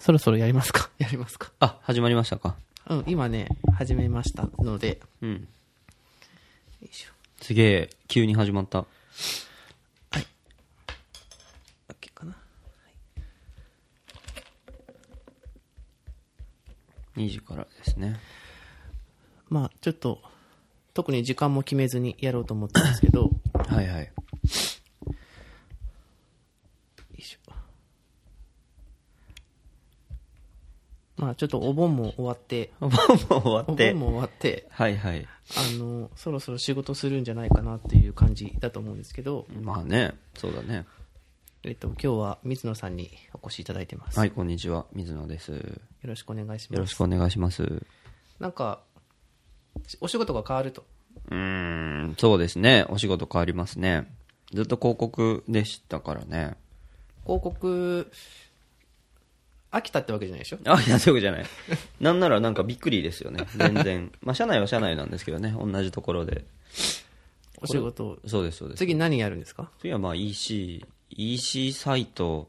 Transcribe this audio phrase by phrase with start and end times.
[0.00, 0.90] そろそろやりますか？
[0.98, 1.52] やりますか？
[1.60, 2.56] あ、始まりましたか。
[2.88, 5.32] うん、今ね、始めましたので、うん。
[5.34, 5.38] よ
[6.82, 7.10] いしょ。
[7.42, 8.80] すげえ、急に始まった。
[8.80, 8.86] OK
[12.14, 12.36] かな
[17.16, 18.18] ？2時からですね。
[19.48, 20.22] まあ、ちょっと、
[20.94, 23.30] 特に時間も決めずにやろうと思ったんですけど、よ
[23.68, 24.04] はいはい。
[24.04, 24.08] い
[31.20, 33.90] まあ、ちょっとお盆も終わって、お盆も終わって。
[33.90, 35.26] お盆も終わって、はいはい。
[35.56, 40.86] あの、そろそろ仕事するんじゃないかなっていう感じだと思うんですけど、まあね、そうだね。
[41.62, 44.18] えっと、今日は水野さんにお越しいただいてます。
[44.18, 44.86] はい、こんにちは。
[44.94, 45.52] 水野です。
[45.52, 45.62] よよ
[46.04, 46.80] ろしくお願いします。
[46.80, 47.64] ろしくお願いします。
[47.64, 47.86] う
[48.38, 48.80] なんか、
[50.00, 50.86] お仕事が変わると。
[51.28, 52.86] ーん、そうですね。
[52.88, 54.10] お仕事変わりますね。
[54.54, 56.56] ずっと広告でしたからね。
[57.24, 58.10] 広告、
[59.72, 60.58] 飽きたってわけじゃないでしょ？
[60.66, 61.44] あ、いや、そういうことじゃない。
[62.00, 63.46] なんならなんかびっくりですよね。
[63.56, 64.12] 全然。
[64.22, 65.54] まあ、社内は社内なんですけどね。
[65.56, 66.44] 同じところで。
[67.62, 68.78] お仕事、そうです、そうです。
[68.78, 69.70] 次何やるんですか？
[69.80, 72.48] 次はまあ EC、EC サイト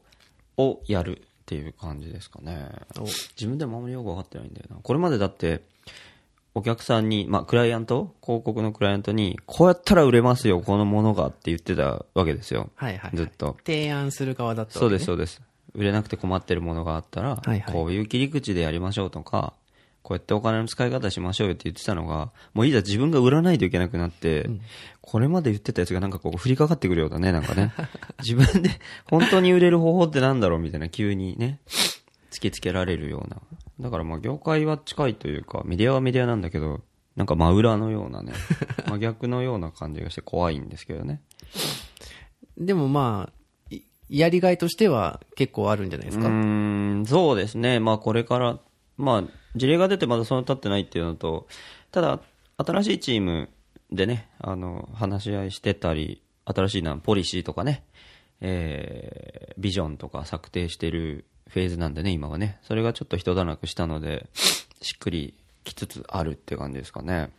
[0.56, 2.70] をやるっていう感じですかね。
[2.98, 4.76] お自分でもあんまりよく分かってないんだよな。
[4.82, 5.60] これまでだって、
[6.54, 8.14] お客さんに、まあ、クライアント？
[8.22, 12.70] 広告のクライアントに、こうやったら売れますよ、このものがって言ってたわけですよ。
[12.74, 13.16] はいはい、はい。
[13.16, 13.56] ずっと。
[13.66, 15.42] 提案する側だったわけ、ね、そうです、そうです。
[15.74, 19.54] 売れなくて困ってるものがあったら、はいはいこういう切り口でやりましょうとか、
[20.02, 24.50] こうやってお金の使い方しましょうよって言ってたのが、もういざ自分が売らないといけなくなって、
[25.00, 27.72] これまで言ってたやつがなんかこう降りかかってくるようだね、なんかね。
[28.20, 28.70] 自分で
[29.08, 31.60] 本当に売れる方法ってなんだろうみたいな急にね、
[32.30, 33.40] 突きつけられるような。
[33.80, 36.80] だからまあ業界は近いというか、メディアはメディアなんだけど、
[37.14, 38.32] なんか真裏のようなね、
[38.88, 41.20] 真逆のような感じがして怖いんですけどね。
[42.58, 43.41] でもまあ、い
[44.18, 46.26] やりがいとしては結構あるんじゃないですか？
[46.26, 47.80] うん、そうですね。
[47.80, 48.58] まあこれから、
[48.98, 49.24] まあ
[49.56, 51.46] 事例が出てまだそんな経ってないっていうのと、
[51.90, 52.20] ただ
[52.58, 53.48] 新しいチーム
[53.90, 57.84] でね、あの、話し合いしてたり、新しいな、ポリシーとかね、
[58.40, 62.58] えー、ビジョンとか策定してるフェーズなんでね、今はね。
[62.62, 65.34] それがちょっと一段落したので、しっくり
[65.64, 67.30] きつつあるって感じですかね。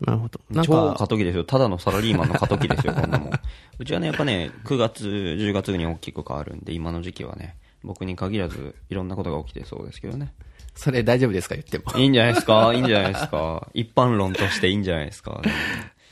[0.00, 0.40] なるほど。
[0.50, 1.44] なん超過か、渡期ですよ。
[1.44, 3.30] ただのサラリーマンの過渡期ですよ、こんなもん。
[3.78, 10.32] うちはね、やっぱね、9月、10月に大きく変わるんで、今の時期はね、僕に限らず、いろんなことが起きてそうですけどね。
[10.74, 11.98] それ大丈夫ですか言っても。
[11.98, 12.72] いいんじゃないですか？
[12.74, 13.68] いいんじゃないですか？
[13.74, 15.42] 一般論としていいんじゃないですか？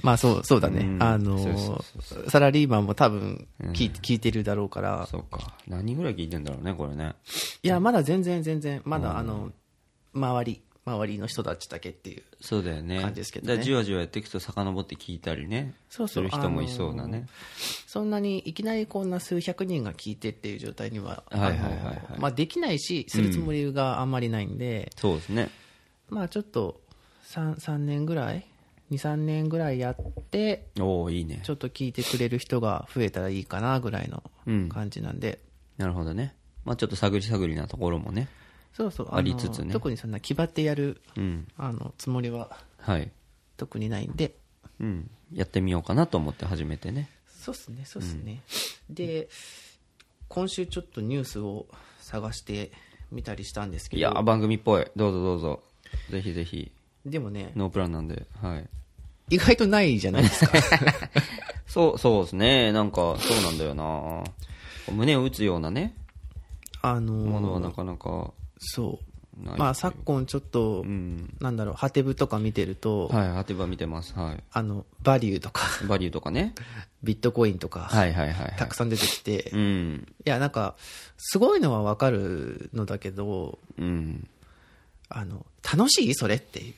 [0.02, 0.80] まあそう、そうだね。
[0.80, 1.58] うんあのそう
[2.02, 5.54] そうーサラリーマンも多分聞い,、聞いてるだろうから、そうか。
[5.66, 7.14] 何人ぐらい聞いてんだろうね、これね。
[7.62, 9.50] いや、まだ全然全然、まだあの、
[10.14, 12.22] 周り、周りの人たちだけっていう。
[12.40, 13.00] そうだよね。
[13.00, 15.74] 感じですけどねじわじわやっていくと遡って聞いたりね。
[15.88, 17.26] そうそうする人もいそうなね。
[17.86, 25.50] そんなにいきなりこんな数百人が聞いてっていう状態には、はいはいはいはいあのまあできないし、するつもりがあんまりないんで、そうですね。
[26.08, 26.80] まあちょっと
[27.26, 28.46] 3、3年ぐらい
[28.90, 29.96] ?2、3年ぐらいやっ
[30.30, 31.50] て、おおいいねち。
[31.50, 35.40] ょっと聞いてくれる人が増えたらいいかなぐらいのうん感じなんで、
[35.76, 36.34] なるほどね。
[36.64, 38.28] まあちょっと探り探りなところもね。
[38.72, 41.48] そうそう、ありつつね特にそんな気張ってやる、うん。
[41.56, 43.10] あの、つもりははい。
[43.56, 44.34] 特にないんで、
[44.80, 45.10] うん。
[45.32, 47.10] やってみようかなと思って始めてね。
[47.28, 48.42] そうっすね、そうっすね。
[48.90, 49.28] で、
[50.28, 51.66] 今週ちょっとニュースを
[52.00, 52.70] 探して
[53.10, 54.86] みたりしたんですけど、いやー、番組っぽい。
[54.96, 55.62] どうぞどうぞ。
[56.10, 56.70] ぜひぜひ。
[57.04, 58.26] でもね、ノープランなんで。
[58.40, 58.68] はい。
[59.30, 60.52] 意外とないじゃないですか。
[61.66, 62.72] そう、そうですね。
[62.72, 64.24] なんか、そうなんだよな
[64.92, 65.94] 胸を打つようなね、
[66.80, 69.04] あのものはなかなかそう。
[69.56, 71.32] まあ昨今ちょっと、うん。
[71.40, 74.12] なんだろう、ハテブとか見てると、はい、当てば見てます。
[74.18, 74.42] はい。
[74.52, 76.54] あの、バリューとか、バリューとかね。
[77.04, 78.56] ビットコインとか、はいはいはい、はい。
[78.58, 80.08] たくさん出てきて、いうん。
[80.24, 80.74] や、なんか、
[81.16, 84.26] すごいのはわかるのだけど、うん。
[85.08, 86.74] あの、楽しいそれっていう。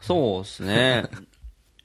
[0.00, 1.04] そうですね。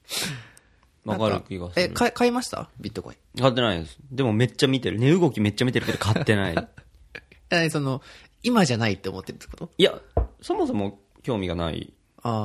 [1.04, 1.94] わかる気がすえ、る。
[1.94, 2.70] 買い買いました？
[2.80, 3.40] ビットコイン。
[3.42, 3.98] 買ってないです。
[4.10, 4.98] でもめっちゃ見てる。
[4.98, 6.68] 値動きめっちゃ見てるけど買ってない。
[7.50, 8.00] え、その、
[8.44, 9.70] 今じゃないって思ってるってこと？
[9.76, 9.98] いや、
[10.40, 11.92] そもそも興味がない。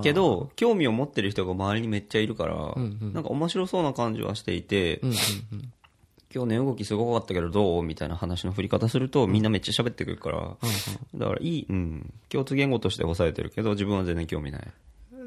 [0.04, 2.74] けど、興味を持ってる人が周りにめっちゃいるから、
[3.14, 5.74] なんか面白そうな感じはしていて、うんうんうん。
[6.34, 7.84] 今日値動きすごかったけどどう？
[7.84, 10.58] みたいな話の振り方すると、みんなめっちゃ喋ってくるから、
[11.16, 14.68] だからいい、うん、共通言語として抑えてるけど、自分は全然興味ない。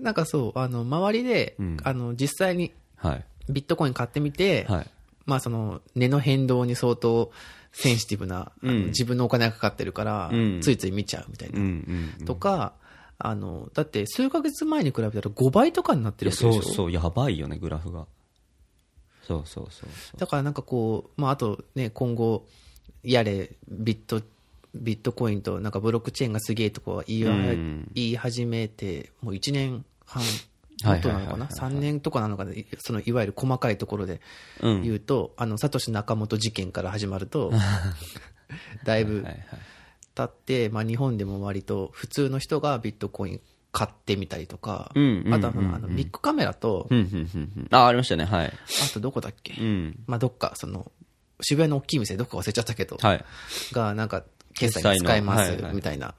[0.02, 3.24] なんかそう、あの、周りで、うんあの、実際にはい。
[3.48, 4.86] ビットコイン買ってみて、はい。
[5.24, 7.32] まあその、値の変動に相当
[7.72, 12.26] センシティブな、うん自分のお金がかかってるから、うんついつい見ちゃうみたいな。
[12.26, 12.74] とか、
[13.18, 16.62] あの、だって数ヶ月前に比べたら5倍とかになってるわけでしょ？
[16.62, 18.06] そうそう、やばいよね、グラフが。
[19.26, 20.18] そうそうそう。
[20.18, 22.46] だからなんかこう、まああとね、今後、
[23.04, 24.20] やれ、ビット
[24.74, 30.22] ビットコインとなんかブロックチェーンがすげえとかは言い,、うん言い始めて、もう1年半
[30.82, 31.54] はい元なのかな、はい。
[31.54, 34.20] はいはい3年とかなのかな、そのいわゆる細かいところで
[34.60, 34.82] うん。
[34.82, 37.52] 言うと、あのサトシ・ナカモト事件から始まると、
[38.84, 39.24] だいぶ
[40.14, 43.40] 経って、まあ、日本でも割と普通の人がビットコイン
[43.72, 47.68] 買ってみたりとか、うんうんうんうんあとはあのビッグカメラと、うんうんうんうん。
[47.70, 48.24] あ、ありましたね。
[48.24, 48.46] はい。
[48.46, 49.98] あとどこだっけ、うん。
[50.06, 50.92] まあ、どっか、その、
[51.40, 53.24] 渋谷の大きい店、どこか忘れちゃったけど、はい。
[53.72, 54.24] が、なんか、
[54.54, 56.14] 決済に使えますみたいな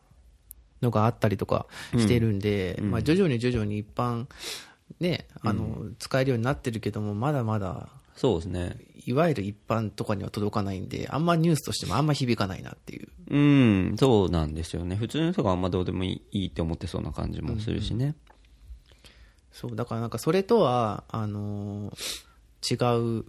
[0.84, 4.28] のがあったりとかしてるんで、まあ、徐々に徐々に一般、
[5.00, 8.78] ね、あの、使えるようになってるけども、まだまだ、そうですね。
[9.06, 13.08] いわゆる一般とかには届かないんで、あんまニュースとしてもあんま響かないなっていう。
[13.30, 14.96] うん、そうなんですよね。
[14.96, 18.16] 普通の人があんまどうでもいいいいって思ってそうな感じもするしね。
[19.52, 22.34] そう、だからなんかそれとは、あのー
[22.64, 22.76] 違
[23.20, 23.26] う、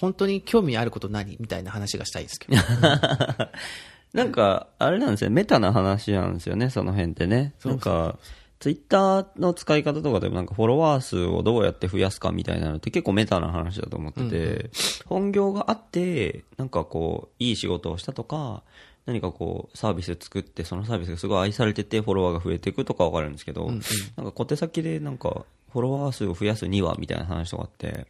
[0.00, 1.36] 本当に興味あること何？
[1.40, 2.62] みたいな話がしたいですけど。
[4.14, 5.30] なんか、あれなんですよ。
[5.30, 7.52] メタな話なんですよね、その辺ってね。
[7.64, 8.16] なんか、
[8.60, 14.70] ツイッターの使い方とかでもなんかフォロワー数をどうやって増やすかみたいなのって結構メタな話だと思ってて、
[15.04, 18.62] 本業があって、なんかこう、いい仕事をしたとか、
[19.04, 28.06] 何かこう、サービス作って、そのサービスがすごい愛されてて、フォロワーが増えていくとかわかるんですけど、なんか小手先でなんか、フォロワー数を増やすには、みたいな話とかって、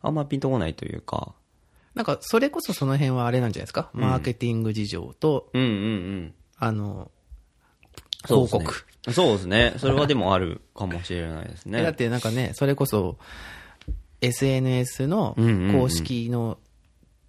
[0.00, 1.34] あんまピンとこないというか、
[1.94, 6.34] なんか、それこそその辺はあれなんじゃないですか、マーケティング事情と、うんうんうん。
[6.56, 7.10] あの、
[8.26, 9.12] そう広ですね告。
[9.12, 9.74] そうですね。
[9.78, 11.82] それはでもあるかもしれないですね。
[11.84, 13.18] だってなんかね、それこそ、
[14.20, 15.36] SNS の
[15.72, 16.58] 公式の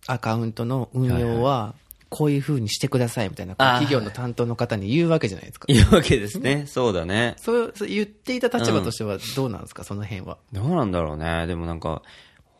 [0.06, 1.74] アカウントの運用は、
[2.10, 5.66] こういう風にしてくださいみたいな、企業の担当の方に言うわけじゃないですか。
[5.68, 6.66] いうわけですね。
[6.68, 7.34] そうだね。
[7.40, 10.38] そう言っていた立場としてはどうなんですか、その辺は。
[10.52, 11.48] どうなんだろうね。
[11.48, 12.04] でもなんか、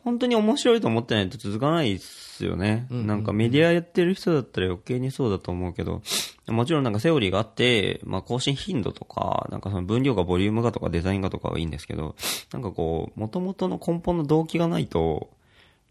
[0.04, 2.86] 本当に面白いと思ってないと続かないっすよね。
[2.90, 6.02] なんかメディアやってる人だったら余計にそうだと思うけど、
[6.46, 12.16] もちろんなんかセオリーがあって、まあ更新頻度とか、なんかその分量がボリュームがとかデザインがとかはいいんですけど、
[12.52, 15.30] なんかこう、元々の根本の動機がないと、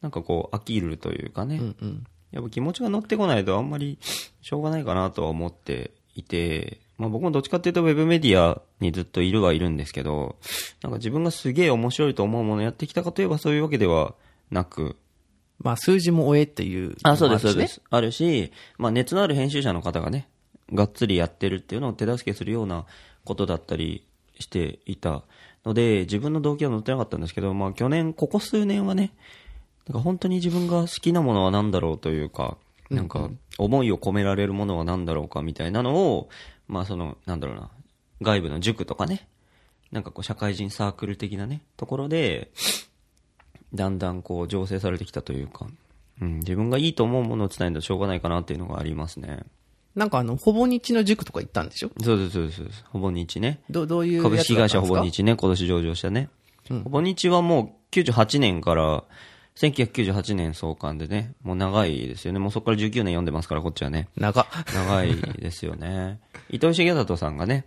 [0.02, 1.58] なんかこう飽きるというかね。
[1.58, 2.04] うんうん。
[2.32, 3.98] やっぱ気持ちが乗ってこないとあんまり
[4.42, 10.38] しょうがないかなとは思っていて、まあ僕もどっちかっていうとウェブメディアにずっといるはいるんですけど、
[10.82, 14.16] なんか自分がすげえ面白いと思うものをやってきたかといえばそういうわけでは
[14.52, 14.96] なく、
[15.60, 17.82] まあ、数字も追えっていうのもあ、そうです、そうです。
[17.90, 20.30] あるし、まあ熱のある編集者の方がね、
[20.72, 22.86] がっつりやってるっていうのを手助けするような
[23.26, 24.08] ことだったり
[24.40, 25.24] していた
[25.66, 29.12] ので、自分の動機は乗ってなかったんですけど、まあ去年、ここ数年はね、
[29.88, 32.58] なんか本当に自分が好きなものは何だろうというか、
[32.90, 36.30] なんか思いを込められるものは何だろうかみたいなのを、
[36.68, 37.70] まあその、なんだろうな、
[38.22, 39.28] 外部の塾とかね、
[39.92, 42.52] なんかこう社会人サークル的なね、ところで、
[43.74, 45.68] だんだんこう醸成されてきたというか、
[46.22, 49.40] うん、自分がいいと思うものを伝えるとしょうがないかなっていうのがありますね。
[49.96, 51.92] なんかあの、ほぼ日の塾とか行ったんでしょ？
[52.02, 52.68] そうです、そうですそう。
[52.92, 53.62] ほぼ日ね。
[53.70, 56.30] どどういう株式会社ほぼ日ね、今年上場したね。
[56.84, 59.04] ほぼ日はもう98年から、
[59.56, 62.40] 1998年創刊でね、もう長いですよね。
[62.40, 64.08] もうそこから19年読んでますから、こっちはね。
[64.18, 64.46] 長っ。
[64.74, 66.20] 長いですよね。
[66.50, 67.66] 糸井重里さんがね、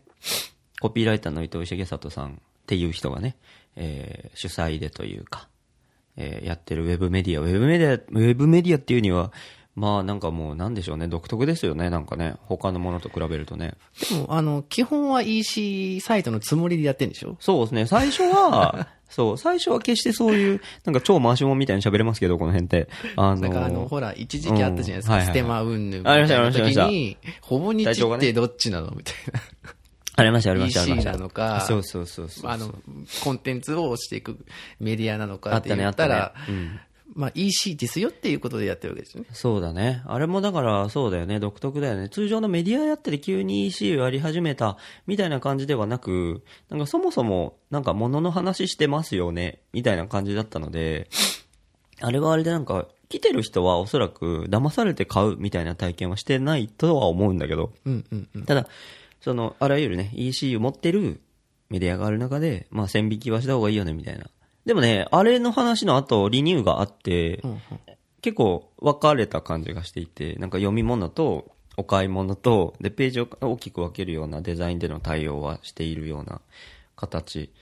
[0.80, 2.34] コピーライターの糸井重里さんっ
[2.66, 3.36] ていう人がね、
[3.76, 5.48] えー主催でというか、
[6.16, 9.32] えーやってるウェブメディア、ウェブメディア、ウェブメディアっていうには、
[9.74, 13.74] まあなんかもうなんでしょうね、独特ですよね、なんかね、他のものと比べるとね。
[14.10, 17.36] でも、あの、基本は EC サイトのつもりでやってんでしょ？
[17.40, 22.88] そうですね、最初は、 そう、最初は決してそういう、なんか超回し物みたいに喋れますけど、この辺って。
[23.16, 25.14] あのなんかあの、ほら、一時期あったじゃないですか。
[25.14, 29.40] うんはいはいはいステマうんぬんみたありましたいなありました時に、ほぼ日ってどっちなのみたいな。
[30.18, 31.12] ありました、ありました、ありました。
[31.12, 32.50] なのかそうそうそうそう。
[32.50, 32.74] あの、
[33.22, 34.38] コンテンツを押していく
[34.80, 36.34] メディアなのかってあったね、あったね言ったら、。
[37.16, 37.20] うん。
[37.20, 39.28] まあ EC ですよっていうことでやってるわけですよね。
[39.32, 40.02] そうだね。
[40.06, 41.40] あれもだから、そうだよね。
[41.40, 42.08] 独特だよね。
[42.08, 51.08] 通常のメディアやってて急に EC をやり始めた、みたいな感じではなく、なんかそもそも、なんか物の話してますよね、みたいな感じだったので、
[52.00, 58.44] あれはあれでなんか、来てる人はおそらく騙されて買うみたいな体験はしてないとは思うんだけど、うんうんうん。
[58.44, 58.68] ただ、
[59.20, 61.20] その、あらゆるね、EC を持ってる
[61.70, 64.26] メディアがある中で、まあ線引きはした方がいいよね、みたいな。
[64.66, 67.60] でもね、あれの話の後、リニューがあって、うんうん
[68.22, 76.40] 結構分かれた感じがしていて、なんか読み物とお買い物と、で、ページを大きく分けるようなデザインでの対応はしているような
[76.96, 77.52] 形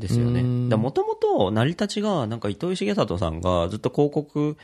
[0.00, 0.42] ですよね。
[0.42, 4.56] もともと成り立ちが、なんか糸井重里さんがずっと広告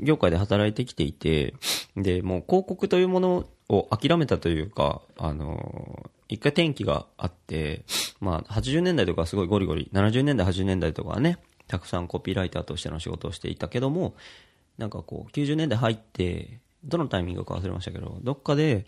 [0.00, 1.54] 業界で働いてきていて、
[1.96, 7.84] で、もう広告というものを諦めたというか、あの、一回転機があって、
[8.20, 14.14] まあ、80年代とかすごいゴリゴリ、70年代、80年代とかはね、たくさんコピーライターとしての仕事をしていたけども、
[14.78, 18.86] なんかこう、90年代入って、どのタイミングか忘れましたけど、どっかで、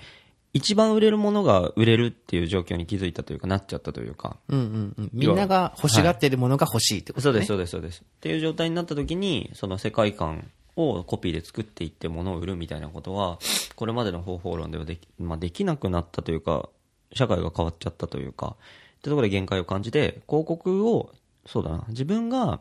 [0.53, 4.39] 一番売れるものが売れるっていう状況に気づいたというか、なっちゃったというか。
[4.49, 5.11] うんうんうん。
[5.13, 7.45] みんなが欲しがってるものが欲しいってことね。
[7.45, 8.17] そうです、そうです、そうです。
[8.17, 13.39] っていう状態になった時に、その世界観をコピーで作っていって物を売るみたいなことは、
[13.75, 16.69] これまでの方法論ではでき,、まあ、できなくなったというか、
[17.13, 21.13] 社会が変わっちゃったというか、ってところで限界を感じて、広告を、
[21.47, 22.61] そうだな、自分が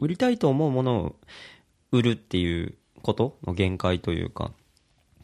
[0.00, 1.16] 売りたいと思うものを
[1.92, 4.52] 売るっていうことの限界というか、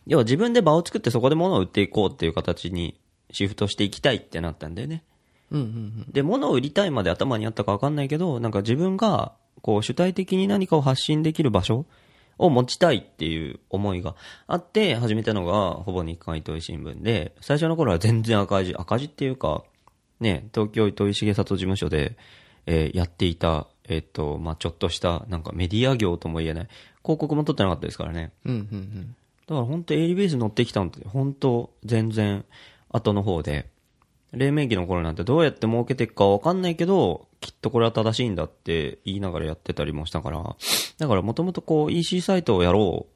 [0.06, 2.98] 要は自分で場を作ってそこで物を売っていこうっていう形に
[3.30, 5.04] シフトしていきたいってなったんだよね。
[5.50, 5.68] うんうんう
[6.08, 6.12] ん。
[6.12, 11.86] で、物を売りたいまで頭にあったか分かんないけど、なんか自分が、こう、主体的に何かを発信できる場所
[12.38, 14.14] を持ちたいっていう思いが
[14.46, 19.64] あって、始めたのが、ほぼ日刊糸井新聞で、最初の頃は全然赤字、赤字っていうか、
[20.20, 22.16] ね、東京糸井重里事務所で、
[22.66, 26.68] えーやっていた、えっ、と、まあ、ちょっとした、なんかメディア業とも言えない、
[27.02, 28.32] 広告も取ってなかったですからね。
[28.44, 29.16] うんうんうん。
[29.46, 32.44] だから本当エイリベース乗ってきたのって本当全然
[32.90, 33.68] 後の方で、
[34.32, 40.56] 黎明期の頃なんてどうやって儲けていくかわかんないけど、きっとこれは正しいんだって言いながらやってたりもしたから、
[40.98, 43.12] だからもともとこう EC サイトをやろう、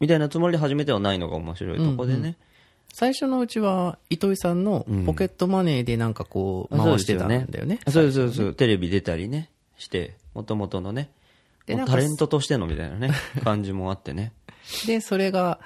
[0.00, 2.36] みたいなつもりで始めてはないのが面白いとこでね。
[2.92, 7.80] 最初のうちは、糸井さんのポケットマネーでなんかこう、回してたんだよね。
[7.88, 8.54] そうですそうです。
[8.54, 11.10] テレビ出たりね、して、もともとのね、
[11.66, 13.10] タレントとしてのみたいなね、
[13.42, 14.32] 感じもあってね。
[14.86, 15.58] で、それが、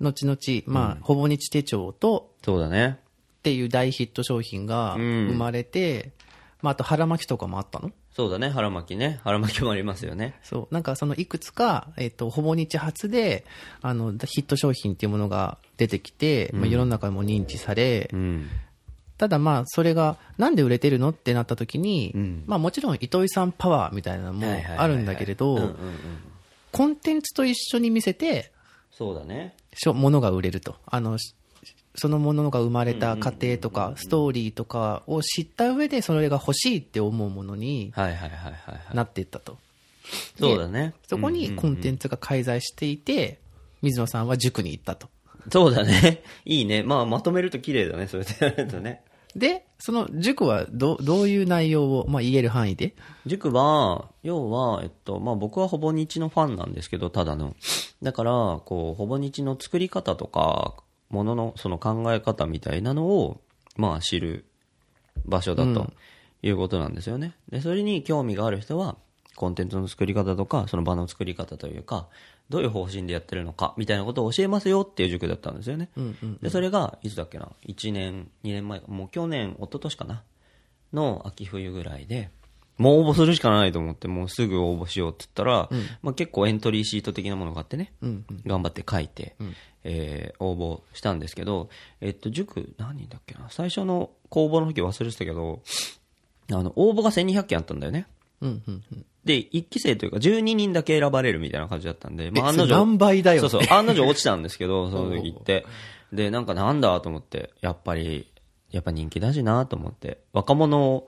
[0.00, 2.98] 後々、まあ、ほぼ日手帳と、そうだね。
[3.38, 6.10] っていう大ヒット商品がうん生まれて、
[6.62, 7.90] まあ、あと腹巻きとかもあったの？
[8.14, 9.20] そうだね、腹巻きね。
[9.24, 10.38] 腹巻きもありますよね。
[10.42, 10.74] そう。
[10.74, 13.44] なんかそのいくつか、えっ、と、ほぼ日発で、
[13.82, 18.48] あの、ヒット商品っていうものが出てきて、まあ、世の中でも認知され、うん。
[19.18, 25.76] ただまあ、それが、なんで売れてるのってなった時に、うんまあもちろん糸井さんパワーみたいなのもあるんだけれどうんうんうん、
[26.72, 28.50] コンテンツと一緒に見せて、
[28.90, 29.54] そうだね。
[29.74, 30.76] しょ物が売れると。
[30.86, 31.34] あの、し
[31.94, 37.92] そのものが生まれた過程とか、ストーリーとかを知った上で、それが欲しいって思うものに。
[38.94, 39.58] なっていったと。
[40.38, 40.94] そうだね。
[41.06, 43.38] そこにコンテンツが介在していて、
[43.82, 45.08] 水野さんは塾に行ったと。
[45.50, 46.22] そうだね。
[46.44, 46.82] いいね。
[46.82, 48.06] まあ、まとめると綺麗だね。
[48.06, 49.02] それでやるとね。
[49.34, 52.94] で、その塾はどどういう内容を、まあ、言える範囲で？
[53.26, 57.56] 塾は、要は、えっと、まあ僕はほぼ日のファンなんですけど、ただの。
[58.02, 60.74] だから、こう、ほぼ日の作り方とか、
[61.12, 63.40] もののその考え方みたいなのを、
[63.76, 64.44] まあ知る
[65.24, 65.92] 場所だと
[66.42, 67.34] いうことなんですよね。
[67.50, 68.96] で、それに興味がある人は、
[69.36, 72.08] コンテンツの作り方とか、その場の作り方というか、
[72.48, 75.88] どういう方針でやってるのか、みたいなことを教えますよっていう塾だったんですよね。
[76.42, 80.22] で、それが、いつだっけな、1年、2年前か、もう去年、一昨年かな、
[80.92, 82.30] の秋冬ぐらいで、
[82.78, 85.68] もう応募するしかないと思って、もうすぐ応募しようって言ったら、
[86.02, 87.92] まあ、結構エントリーシート的なものがあってね、
[88.46, 89.36] 頑張って書いて、
[89.84, 91.68] えー応募したんですけど、
[92.00, 95.62] えっと、塾、何人だっけな、最初の公募の時忘れてたけど、
[96.50, 98.06] あの、応募が1200件あったんだよね。
[98.40, 99.06] うんうんうん。
[99.24, 102.72] で、1期生というか12人だけ選ばれるみたいな感じだったんで、まあ、え案の定。
[102.72, 105.64] 何倍だよそうそう、案の定落ちたんですけど、 その時って。
[106.12, 108.26] で、なんかなんだと思って、やっぱり、
[108.70, 111.06] やっぱ人気だしなと思って、若者を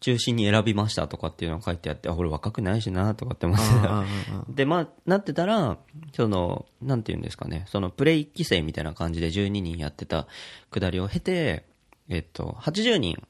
[0.00, 3.64] 中心に選びましたとかっていうのが書いてあって、あ、俺若くないしなとかって思って。
[3.82, 4.04] た。
[4.48, 5.76] で、まあ、なってたら、
[6.14, 10.26] その、なんて言うんですかね、そのプレイ1期生みたいな感じで12人やってた
[10.70, 11.64] くだりを経て、
[12.08, 13.22] えっと、80人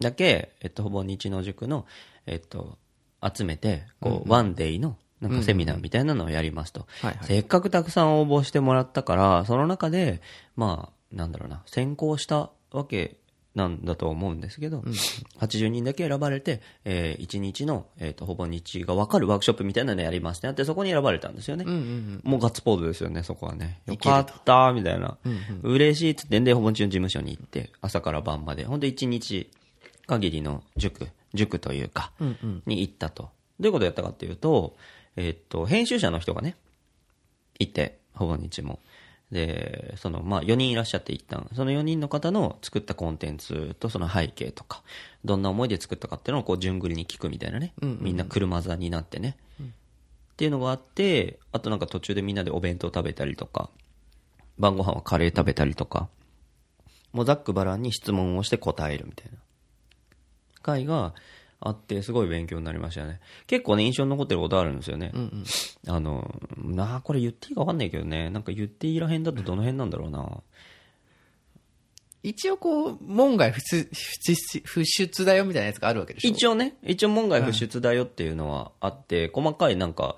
[0.00, 1.86] だけ、えっと、ほぼ日の塾の、
[2.26, 2.76] えっと、
[3.22, 6.86] 集めて、こう、ワンデイの、なんかセミナーみたいなのをやりますと。
[7.22, 10.20] せっかくたくさん応募してもらったから、その中で、
[10.56, 13.16] まあ、なんだろうな、選考したわけ
[13.58, 14.78] なんだと思うんですけど、
[15.40, 21.64] 80人だけ選ばれて、えー、1日の、えっ、と、ほぼ日が分かるワークショップみたいなのやりますってなって、そこに選ばれたんですよね。
[22.22, 23.80] もうガッツポーズですよね、そこはね。
[23.86, 25.18] よかった、みたいな。
[25.62, 29.50] 嬉しいっつってんで、ほぼ日の事務所に行って、朝から晩まで、ほんと1日
[30.06, 32.12] 限りの塾、塾というか、
[32.64, 33.30] に行ったと。
[33.58, 34.76] どういうことをやったかっていうと、
[35.16, 36.56] えっと、編集者の人がね、
[37.58, 38.78] いて、ほぼ日も。
[39.32, 44.82] で、その、まあ、4人いらっしゃって一旦、その4人の方の作ったコンテンツとその背景とか、
[45.24, 47.74] どんな思いで作ったかっていうのをこう、順繰りに聞くみたいなね。
[47.80, 49.36] みんな車座になってね。
[49.60, 49.64] っ
[50.38, 53.70] ていうのがあって、あとなんか途中でみんなでお弁当食べたりとか、
[54.58, 56.08] 晩ご飯はカレー食べたりとか、
[57.12, 59.38] もうざっくばらんに質問をして答えるみたいな。
[60.62, 61.14] 会が
[61.60, 63.20] あって、すごい勉強になりましたね。
[63.46, 65.12] 結構ね、印象に残ってることあるんですよね。
[65.86, 70.40] あの、なあ、これ言っていいかわかんないけどね、なんか言っていいらへんだとどの辺なんだろうな。
[72.22, 73.88] 一応こう、門外不出
[74.64, 76.30] 不出だよみたいなやつがあるわけでしょ？
[76.30, 80.16] 一応ね、一応門外不出だよっていうのはあって、細かいなんか、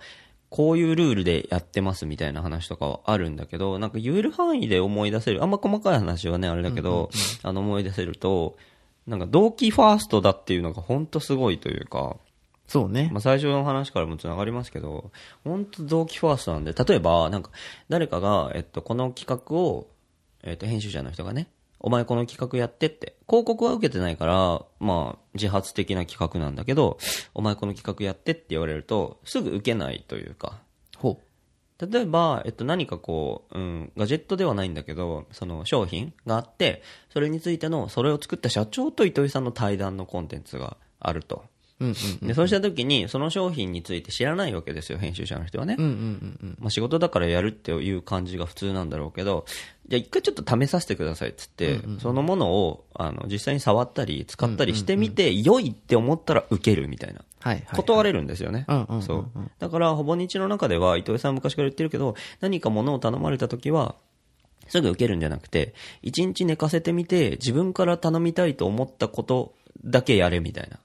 [0.49, 7.11] こういうルールでやってますみたいな話とかはあるんだけど、なんか言える範囲で思い出せる、あんま細かい話はね、あれだけど、
[7.42, 8.56] あの思い出せると、
[9.07, 12.16] なんか動機ファーストだっていうのが本当すごいというか、
[12.71, 13.19] そうねま。
[13.19, 15.11] あ、最初の話からもつながりますけど、
[15.42, 17.50] 本当動機ファーストなんで、例えば、なんか、
[17.88, 19.88] 誰かが、えっと、この企画を、
[20.45, 21.49] えっと、編集者の人がね、
[21.80, 26.99] お前この企画やってって、広告は受けてないから、まあ、自発的な企画なんだけど、
[27.35, 30.54] お前この企画やってって言われると、すぐ受けないというか、ほ
[31.87, 36.82] 例えば、えっと、何かこう、うん、ガジェットではないんだけど、その商品があって、
[37.12, 41.44] それについての、それを作った社長と糸井さんの対談のコンテンツがあると。
[41.80, 41.84] う。
[41.84, 42.28] うんうん。
[42.28, 45.76] で、そうした時に、その商品について知らないわけですよ、編集者の人はね。
[45.78, 46.56] うんうんうんうん。
[46.60, 49.46] まあ仕事だからやるっていう感じが普通なんだろうけど、
[49.88, 57.22] じゃあ一回ちょっと試させてくださいっつって、そのものを、あの、実際に触ったり、使ったりしてみて、良いって思ったら受けるみたいな。
[57.40, 57.76] はいはい。
[57.76, 58.66] 断れるんですよね。
[58.68, 59.30] うんうんうんうんそう。
[59.58, 63.96] だから、ほぼ日の中では、伊藤さん昔から言ってるけど、何か物を頼まれた時は、
[64.68, 70.78] すぐ受けるんじゃなくて、一日寝かせてみて、自分から頼みたいと思ったことだけやれみたいな。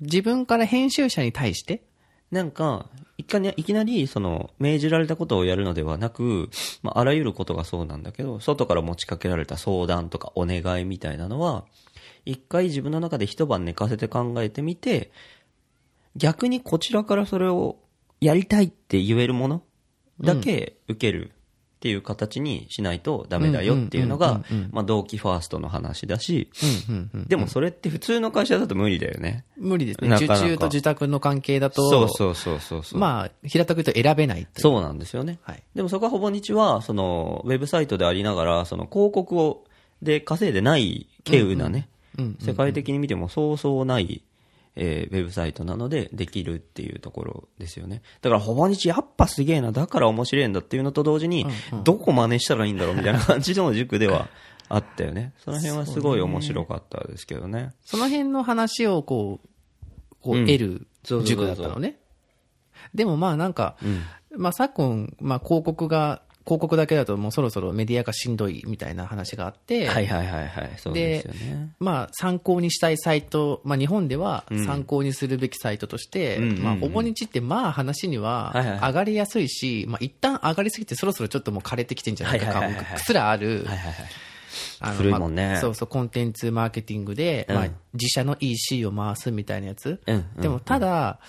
[0.00, 1.82] 自分から編集者に対して
[2.30, 2.88] なんか、
[3.18, 6.48] いきなり、いきなり、その、命じられたことをやるのではなく、
[6.82, 11.64] まあ、あらゆることがそうなんだけど、外から持ちかけられた相談とかお願いみたいなのは、
[12.24, 15.10] 一回自分の中で一晩寝かせて考えてみて、
[16.14, 17.78] 逆にこちらからそれを
[18.20, 19.62] やりたいって言えるもの
[20.20, 21.32] だけ受ける。
[21.80, 26.50] っていう形にしないとダメだよっていうのが、まあ、動機ファーストの話だし。
[27.26, 29.46] でもそれって普通の会社だと無理だよね。
[29.56, 30.14] 無理ですね。
[30.16, 33.00] 受注と受託の関係だと、そうそうそうそうそう。
[33.00, 34.46] まあ、平たく言うと選べない。
[34.58, 35.38] そうなんですよね。
[35.40, 39.64] はいでもそこはほぼ日は、その、ウェブサイトでありながら、その広告を、
[40.02, 41.88] で稼いでない稀有なね、
[42.40, 44.22] 世界的に見てもそうそうない、
[44.76, 48.02] えーウェブサイトなのでできるっていうところですよね。
[48.22, 51.46] だからほぼ日やっぱすげえな、だから面白いんだっていうのと同時に、
[51.84, 54.28] どこ真似したらいいんだろうみたいな感じの塾では
[54.68, 55.32] あったよね。
[55.38, 57.72] その辺はすごい面白かったですけどね。
[57.84, 59.48] その辺の話をこう、
[60.22, 60.86] こうんう得る
[61.24, 61.98] 塾だったのね。
[62.94, 63.76] でもまあなんか、
[64.36, 71.72] まあ昨今、まあ広告が、広告だけだともうそろそろメディアがしんどいみたいな話があって、はいはいはいはい、そうですよね。
[71.78, 76.62] まあ参考にしたいサイト、まあ日本では参考にするべきサイトとして、うんうんうん。
[76.62, 78.80] まあほぼ日ってまあ話にははいはいはい。
[78.80, 83.94] 上がりやすいし、まあ一旦上がりすぎてそろそろちょっともう枯れてきてんじゃないかはいすらあるはいはいはい。
[84.80, 85.46] あの古いもんね。
[85.48, 87.54] まあそうそう、コンテンツマーケティングで、うん。
[87.54, 90.00] まあ、自社の EC を回すみたいなやつ。
[90.06, 90.40] うんうん。
[90.40, 91.20] でも、ただ、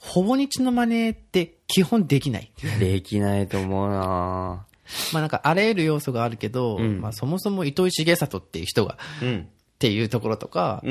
[0.00, 2.50] ほぼ日の真似って基本できない。
[2.78, 4.66] できないと思うな。
[5.12, 7.00] まあなんか、あらゆる要素があるけど、ん。
[7.00, 9.48] まあそもそも糸井重里っていう人が、うん。
[9.50, 10.82] っていうところとか。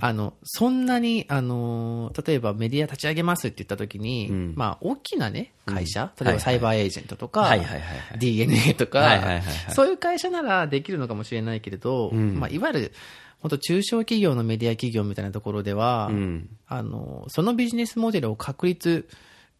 [0.00, 4.54] あの、そんなに、あのー、例えばメディア立ち上げますって言った時に、ん。
[4.56, 7.54] まあ、大きなね、会社、うん例えばサイバーエージェントとか、
[8.18, 9.40] DNA とか、
[9.70, 12.40] そういう会社ならできるのかもしれないけれど、ん。
[12.40, 12.92] まあ、いわゆる、
[13.46, 19.08] 本当中小企業のメディア企業みたいなところでは、うんあの、そのビジネスモデルを確立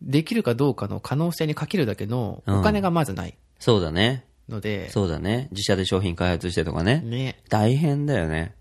[0.03, 4.27] できるかどうかの可能性にかけるだけのお金がまずないそうだね。
[4.49, 5.46] ので、そうだね。
[5.53, 7.01] 自社で商品開発してとかね。
[7.05, 7.40] ね。
[7.49, 8.57] 大変だよね。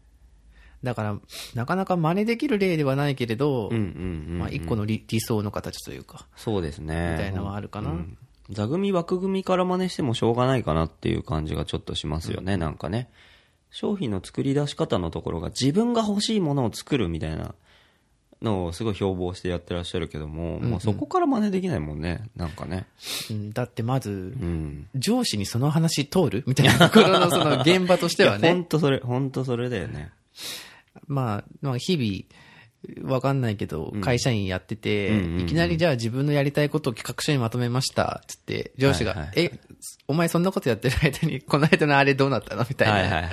[0.83, 1.17] だから、
[1.55, 4.39] なかなか真似できる例ではないけれど、うんうんうん。
[4.39, 7.13] まあ、一個の理理想の形というか、そうですね。
[7.13, 7.89] みたいなのはあるかな。
[7.89, 8.17] うん
[8.51, 13.09] 座組枠組みから真似してもしょうがないかなっていう感じがちょっとしますよね、なんかね。
[13.75, 17.55] 商品の作り出し方のところが自分が欲しいものを作るみたいな
[18.41, 22.88] のをすごい標榜してやってらっしゃるけども、もうそこから真似できないもんね、なんかね。
[23.29, 24.13] うんだってまず、う
[24.45, 24.88] ん。
[24.95, 28.63] 上司にその話通るみたいなところのその現場としてはほんね。
[28.63, 30.09] とそれ、ほんとそれだよね。
[31.07, 32.23] まあ、まあ日々、
[33.04, 39.52] わかんないけど、会社員やってて、いきなりじゃあ自分のやりたいことを企画書にまとめました、つって、上司が、え、
[40.08, 42.65] お前そんなことやってる間に、 この間のあれどうなったの？
[42.69, 43.30] みたいな。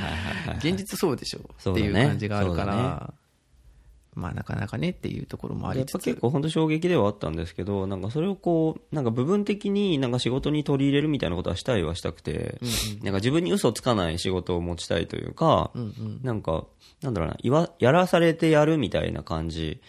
[0.59, 1.71] 現実そうでしょ？
[1.71, 3.13] っていう感じがあるから、
[4.15, 6.05] まあなかなかねっていうところもあやっぱりつつ。
[6.05, 12.59] 結構本当衝撃ではあったんですけど、なんかそれをこう、なんか部分的になんか仕事に取り入れるみたいなことはしたいはしたくて、
[13.03, 15.71] なんか自分に嘘つかない仕事を持ちたいというか、
[16.23, 16.67] なんか、
[17.03, 19.81] なんだろうな、いわ、やらされてやるみたいな感じ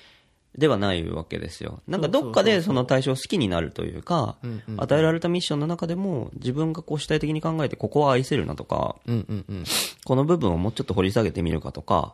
[0.57, 1.81] ではないわけですよ。
[1.88, 4.38] なんかどっかでその対象を好きになるというか、
[4.77, 9.63] 与えられたミッションの中でも自分がこう主体的に考えてここは愛せるなとか、うんうんうん。
[10.05, 12.13] この部分をもうちょっと掘り下げてみるかとか、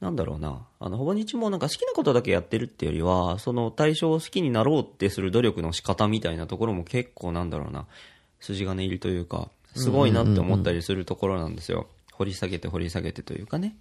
[0.00, 0.64] なんだろうな。
[0.78, 7.86] あの、ほぼ日もなんか好きなことだけやってるっていうよりは、その対象を好きになろうってする努力の仕方みたいなところも結構なんだろうな。
[8.40, 11.88] 筋金入りというか、すごいなって思ったりするところなんですよ。
[12.12, 13.76] 掘り下げて掘り下げてというかね。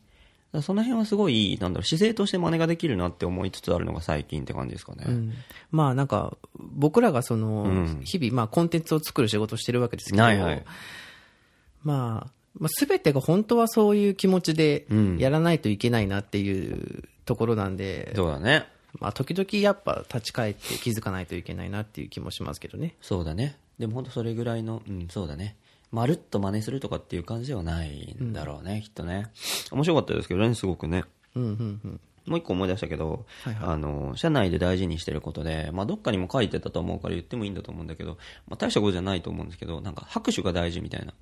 [0.54, 5.06] らその辺はすごい、なんだろう、姿勢として真似ができるなって思いつつあるのが最近って感じですかね。
[5.08, 5.34] うん
[5.72, 10.64] まあなんか、僕らがその、うん日々まあコンテンツを作る仕事をしてるわけですけど、はいはい
[11.84, 18.66] まあ、まあ、全てが本当はそういう気持ちでうんやらないといけないなっていうところなんで、そうだね。
[19.00, 22.96] まあ時々やっぱ立ち返って気づかないといけないなっていう気もしますけどね。
[23.02, 23.58] そうだね。
[23.80, 25.56] でも本当それぐらいの、うん、そうだね。
[25.92, 29.28] まるっと真似するとかっていう感じではないんだろうね、きっとね。
[29.72, 31.04] 面白かったですけどね、すごくね。
[31.36, 32.00] うんうんうん。
[32.26, 38.18] もう一個思い出したけど、はいはいあの、社内で大事にしてることで、まあ、どっかにも書いてたと思うから言ってもいいんだと思うんだけど、
[38.48, 41.14] まあ、大したことじゃないと思うんですけど、なんか拍手が大事みたいな。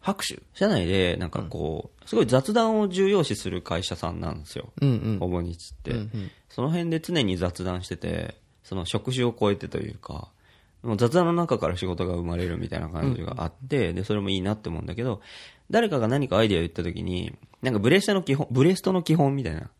[0.00, 4.72] 拍手社内で、なんかこう、すごい雑談を重要視する会社さんなんですよ。
[4.80, 5.18] うんうん。
[5.18, 8.34] ほぼ日って、うんうんその辺で常に雑談してて、
[8.64, 10.32] その職種を超えてというか、
[10.82, 15.20] もう雑談の中から仕事が生まれるみたいな感じがあって、で、それもいいなって思うんだけど、
[15.70, 17.32] 誰かが何かアイデアを言った時に、
[17.62, 19.70] なんかブレストの基本、ブレストの基本みたいな。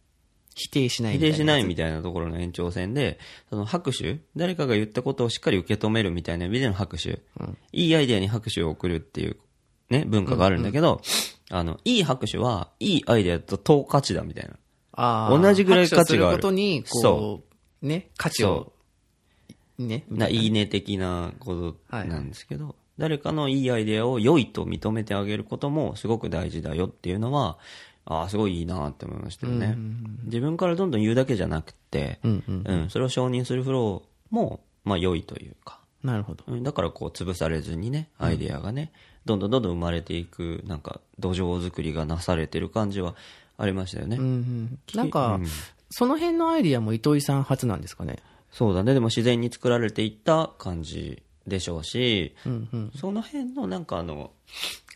[0.54, 7.20] 否定しない否定しないみたいなところの延長線で、その拍手誰かが言ったことをしっかり受け止めるみたいな意味での拍手。
[7.72, 9.36] いいアイデアに拍手を送るっていう、
[9.90, 11.02] ね、文化があるんだけど、
[11.50, 14.54] あの、いい拍手は、いいアイデアと等価値だみたいな。
[14.92, 16.36] あー同じぐらい価値がある。
[16.36, 17.42] ことに、こ、そ
[17.82, 17.86] う。
[17.86, 18.72] ね、価値を、
[19.78, 27.58] ね、な、いいね的なことなんですけど、誰かのいいアイデアを良いと認めてあげることもすごく大事だよっていうのは、
[28.04, 29.76] ああ、すごいいいなって思いましたよね。
[30.24, 32.62] 自分からどんどん言うだけじゃなくて、うんうん。
[32.66, 36.44] うん、それを承認するフローも、まあ良いというか、なるほど。
[36.46, 38.92] うんだからこう潰されずにね、アイデアがね、
[39.24, 43.14] どんどんどんどん生まれていく、なんか土壌作りがなされてる感じは
[43.58, 44.16] ありましたよね。
[44.16, 44.78] うんうん。
[44.94, 45.46] なんか、うん
[45.92, 48.18] その辺のアイディアも糸井さん初なんですかね？
[48.52, 48.94] そうだね。
[48.94, 52.92] でも自然に作られていった感じでしょうし、うんうん。
[52.94, 54.30] その辺のなんかあの、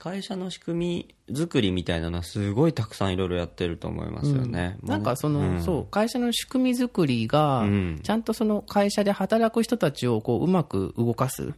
[0.05, 4.77] 会社の仕組み作りみたいなのはすごいたくさんいろいろやってると思いますよね。
[4.83, 5.63] なんかその、うん。
[5.63, 8.01] そう、会社の仕組み作りが、うん。
[8.03, 11.55] ちゃんとその会社で働く人たちをこううまく動かす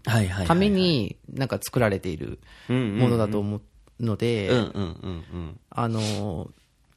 [0.47, 3.61] ために、なんか作られているものだと思う
[4.05, 5.61] ので、うんうんうんうん。
[5.69, 6.49] あの、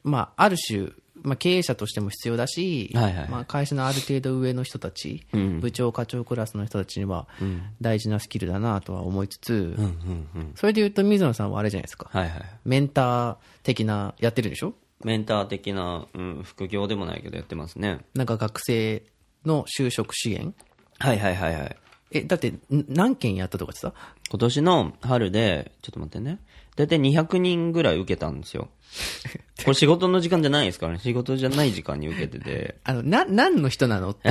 [0.03, 0.91] まあ、ある種、
[1.23, 10.51] まあ、経営者としても必要だし、はいはいはいまあ、会社のある程度上の人たち、うん部長、課長クラスの人たちにはうん大事なスキルだなとは思いつつ、うんうんうん。
[10.55, 12.09] それで言うと水野さんはあれじゃないですか。
[12.11, 12.41] はいはい。
[12.65, 14.73] メンター的な、やってるでしょ？
[15.03, 17.99] メンター的な、うん、副業でもないけどやってますね。
[18.15, 19.03] なんか学生
[19.45, 20.53] の就職支援？
[20.99, 21.77] はいはいはいはい。
[22.11, 23.93] え、だって、ん何件やったとかってさ、
[24.29, 26.39] 今年の春で、ちょっと待ってね。
[26.79, 28.69] だいたい200人ぐらい受けたんですよ。
[29.65, 30.99] これ仕事の時間じゃないですからね。
[30.99, 32.75] 仕事じゃない時間に受けてて。
[32.85, 34.29] あの、な、何の人なのって。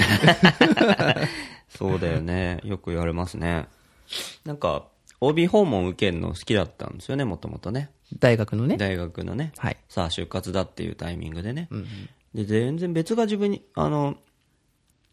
[1.68, 2.60] そうだよね。
[2.64, 3.66] よく言われますね。
[4.46, 4.88] なんか、
[5.20, 7.90] OB 訪問受けるの好きだったんですよね、もともとね。
[8.18, 8.78] 大学のね。
[8.78, 9.52] 大学のね。
[9.58, 9.76] はい。
[9.90, 11.68] さあ、就活だっていうタイミングでね。
[11.70, 11.86] うんうん
[12.34, 14.16] で、全然別が自分に、あの、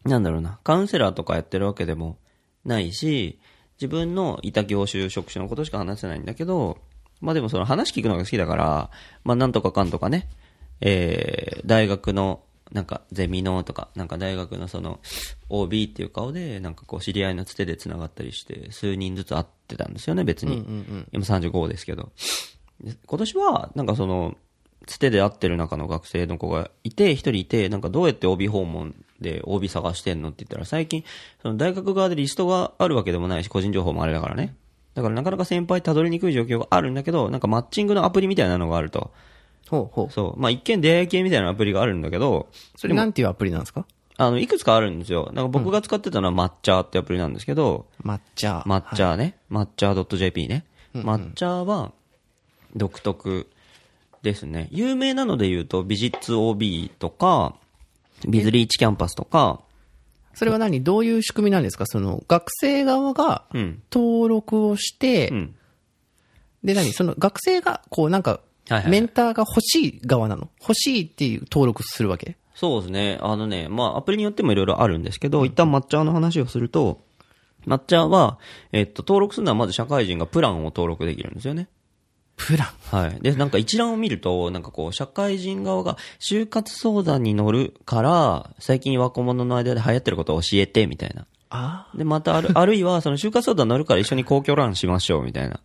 [0.04, 2.18] なんだろうな、カウンセラーとかやってるわけでも
[2.66, 3.40] ないし、
[3.80, 6.78] 自分のいた業種、職種のことしか話せないんだけど、
[7.26, 8.90] まあでもその話聞くのが好きだから、
[9.24, 10.30] まあなんとかかんとかね、
[10.80, 15.00] えー、大学の、なんかゼミのとか、なんか大学のその
[15.50, 20.58] OB っていう顔で、なんかこう知り合いのつてで繋がったりして、数人ずつ会ってたんですよね、別に。
[20.58, 22.12] うんうん今35ですけど。
[22.82, 24.36] で今年は、なんかその、
[24.86, 31.04] つてで会ってる中の学生の子がいて、一人いて、なんかどうやって OB 訪問で OB 探してんのって言ったら、最近、
[31.42, 34.56] その大学側でリストがあるわけでもないし、個人情報もあれだからね。
[34.96, 39.12] だからなかなか先輩たどりにくい状況があるんだけど、なんかマッチングのアプリみたいなのがあると。
[39.70, 40.12] ほうほう。
[40.12, 40.40] そう。
[40.40, 43.86] まあ一見出会い系みたいなアプリがあるんだけど、それなんていうアプリなんですか？
[44.18, 45.32] あの、いくつかあるんですよ。
[45.34, 48.64] なんか僕が使ってたのは抹茶ってアプリなんですけど、抹茶。
[48.66, 49.38] 抹茶ね。
[49.52, 50.64] 抹茶 .jp ね。
[50.94, 51.92] 抹茶は
[52.76, 53.48] 独特
[54.22, 54.70] ですね。
[54.72, 57.56] 有名なので言うと、美術 OB とか、
[58.26, 59.60] ビズリーチキャンパスとか、
[60.36, 60.84] それは何？
[60.84, 61.86] どういう仕組みなんですか？
[61.88, 63.82] その、学生側がうん。
[63.92, 65.56] 登録をして、うん。
[66.64, 66.94] で何？
[66.94, 68.42] その学生が、こうなんか、
[68.88, 70.50] メンターが欲しい側なの？
[70.62, 72.38] 欲しいっていう登録するわけ？
[72.54, 73.18] そうですね。
[73.22, 77.02] あのね、まあ、アプリによってもいろいろあるんですけど、一旦抹茶の話をすると、
[77.68, 78.40] 抹茶は、
[78.72, 81.68] えっと、登録するのはまず社会人がプランを登録できるんですよね。
[82.38, 82.96] プラン。
[82.96, 83.20] はい。
[83.22, 91.26] で、なんか一覧を見ると、なんかこう、社会人側が就活相談に乗るから、最近若者の間で流行ってることを教えて、みたいな。
[91.50, 95.60] あで、またある、あるいは、その就活相談乗るから一緒に公共ランしましょう、みたいな。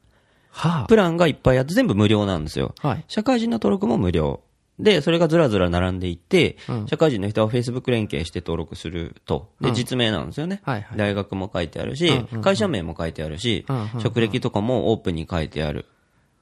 [0.55, 0.69] あ。
[0.69, 2.75] はプランがいっぱいあって全部無料なんですよ。
[2.83, 2.89] あ。
[2.89, 3.05] はい。
[3.09, 4.41] 社会人の登録も無料。
[4.81, 9.51] で、それがずらずら並んでいって、うん社会人の人は Facebook 連携して登録すると。
[9.61, 10.61] で、うん実名なんですよね。
[10.65, 15.87] はいはい大学も書いてあるし、うんうんうん会社名も書いてあるし、うんうんうん職歴とかもオープンに書いてある。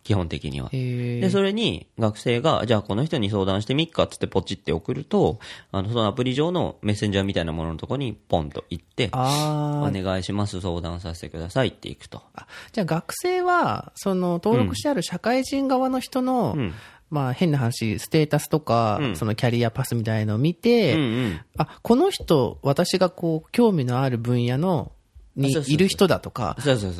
[0.04, 0.70] 基本的には。
[0.70, 5.38] で、それに学生が、じゃあこの人に相談してみっかっつってポチって送ると、
[5.70, 12.22] あの、そのアプリ上のメッセンジャーみたいなもののとこにポンと行って、お願いします、相談させてくださいって行くと。
[12.34, 12.46] あ。
[12.72, 16.72] じゃあ学生は、その登録してある社会人側の人の、ん
[17.10, 21.40] まあ変な話、ステータスとか、うんそのキャリアパスみたいのを見て、うんうん。
[21.56, 24.92] あ、この人、私がこう、興味のある分野の、
[25.38, 26.56] にいる人だとか。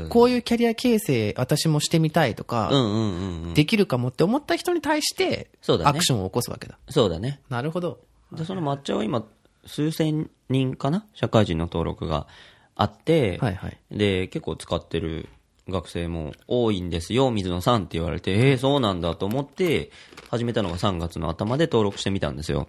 [0.09, 2.71] こういうキャリア形成、私もしてみたいとか。
[3.55, 5.51] できるかもって思った人に対して、
[5.85, 6.79] アクションを起こすわけだ。
[6.89, 7.41] そうだね。
[7.51, 8.01] なるほど。
[8.33, 9.25] で、その抹茶は今、
[9.67, 11.05] 数千人かな？
[11.13, 12.27] 社会人の登録が
[12.75, 13.79] あって、はいはい。
[13.91, 15.29] で、結構使ってる
[15.71, 19.91] 学生も多いんですよ、水野さんって言われて、えー、そうなんだと思って、
[20.31, 22.69] 始めたのが3月の頭で登録してみたんですよ。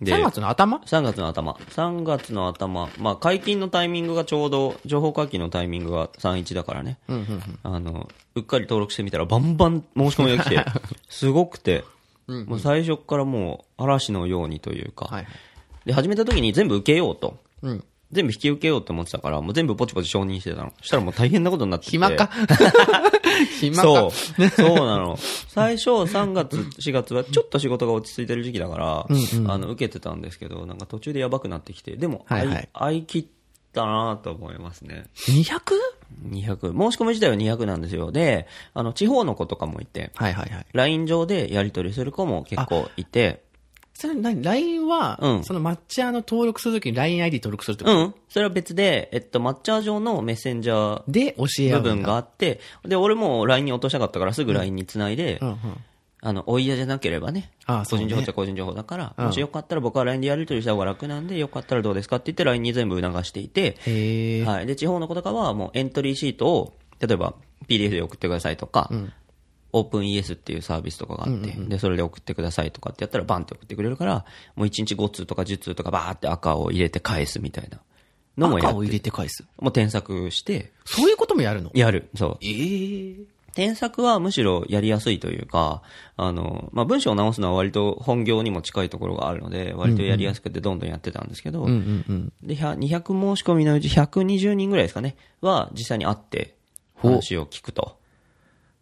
[0.00, 1.52] で、3月の頭？3月の頭。
[1.54, 2.90] 3月の頭。
[2.98, 6.98] まあ、解禁のタイミングがちょうど、情報解禁のタイミングが31だからね。
[7.08, 7.58] うんうんうん。
[7.62, 10.64] あの、うっかり登録してみたらバンバン申し込みが来て、
[11.08, 11.84] すごくて、
[12.26, 15.32] もう最初からもう嵐のようにというか、はいはい。
[15.86, 17.38] で、始めた時に全部受けようと。
[17.62, 17.84] うん。
[18.10, 20.72] 全部引き受けようと思ってたから、もう全部ポチポチ承認してたの。
[20.80, 21.90] したらもう大変なことになってて。
[21.90, 22.30] 暇か？
[23.60, 23.82] 暇か？
[23.82, 24.48] そう。
[24.50, 25.18] そうなの。
[25.48, 29.06] 最初3月、4月はちょっと仕事が落ち着いてる時期だから、
[29.52, 33.24] あの、受けてたんですけど、なんか途中でやばくなってきて、でも、はいはい合い切っ
[33.74, 35.04] たなと思いますね。
[35.26, 35.60] 200?
[36.30, 36.32] 200。
[36.32, 38.10] 申し込み自体は200なんですよ。
[38.10, 40.66] で、あの、地方の子とかもいて、はいはいはい。
[40.72, 43.44] LINE 上でやり取りする子も結構いて、
[44.00, 48.14] それ何 ?LINE は、うんその抹茶の登録するときに LINEID 登録するってこと、うん。
[48.28, 55.58] それは別で、えっと、抹茶上のメッセンジャーで教え合うんだ部分があって、で、俺も LINE に落としたかったからすぐ LINE につないで、うんうん。
[56.20, 64.44] あの、お嫌じゃなければね、ああそうね個人情報っちゃ個人情報だから、うんもしよかったら僕は LINE でやり取りした方が楽なんで、よかったらどうですかって言って LINE に全部促していて、へえ。
[64.44, 64.66] はい。
[64.66, 67.34] で、地方の子とかはもうエントリーシートを、例えば
[67.68, 68.90] PDF で送ってくださいとか、
[69.78, 74.24] オープン ES っていうサービスとかがあって、で、それで送ってくださいとかってやったらバンって送ってくれるから、
[74.56, 77.78] もう1日5通とか10通とかバーって赤を入れて返すみたいな
[78.36, 79.44] のもやって赤を入れて返す。
[79.58, 81.70] もう添削して、そういうこともやるの？
[81.74, 82.08] やる。
[82.14, 82.38] そう。
[82.42, 85.82] ええ添削はむしろやりやすいというか、
[86.16, 91.66] あの、まあ、文章を直すのは割と本業にも近いところがあるので、割とやりやすくてどんどんやってたんですけど。
[91.66, 91.72] で、
[92.54, 96.54] 100 200申し込みのうち120人ぐらいですかね、は実際に会って
[96.94, 97.97] 話を聞くと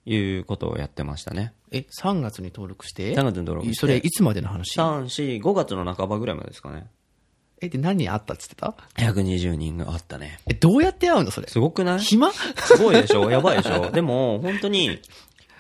[0.06, 1.52] いうことをやってましたね。
[1.72, 5.04] え、3月に登録して？3月に登録してそれいつまでの話？3、
[5.40, 6.86] 4、5月の半ばぐらいまでですかね。
[7.60, 10.38] え、で何人あったっつってた？120人があったね。
[10.48, 11.48] え、どうやって会うのそれ？
[11.48, 11.98] すごくない？
[12.00, 12.30] 暇？
[12.32, 13.30] すごいでしょ？
[13.30, 13.90] やばいでしょ？
[13.90, 15.00] でも、本当に、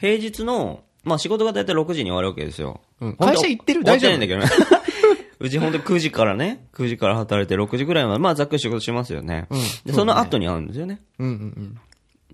[0.00, 2.80] 平日の、まあ仕事が大体6時に終わるわけですよ。
[3.00, 3.82] うん会社行ってる？
[3.82, 4.46] 終わってない大んだけどね。
[5.38, 9.46] うち本当9時からね、9時から働いて6時ぐらいまで、まあざっくり仕事しますよね。
[9.84, 11.02] で、その後に会うんですよね。
[11.18, 11.78] うんうんうん。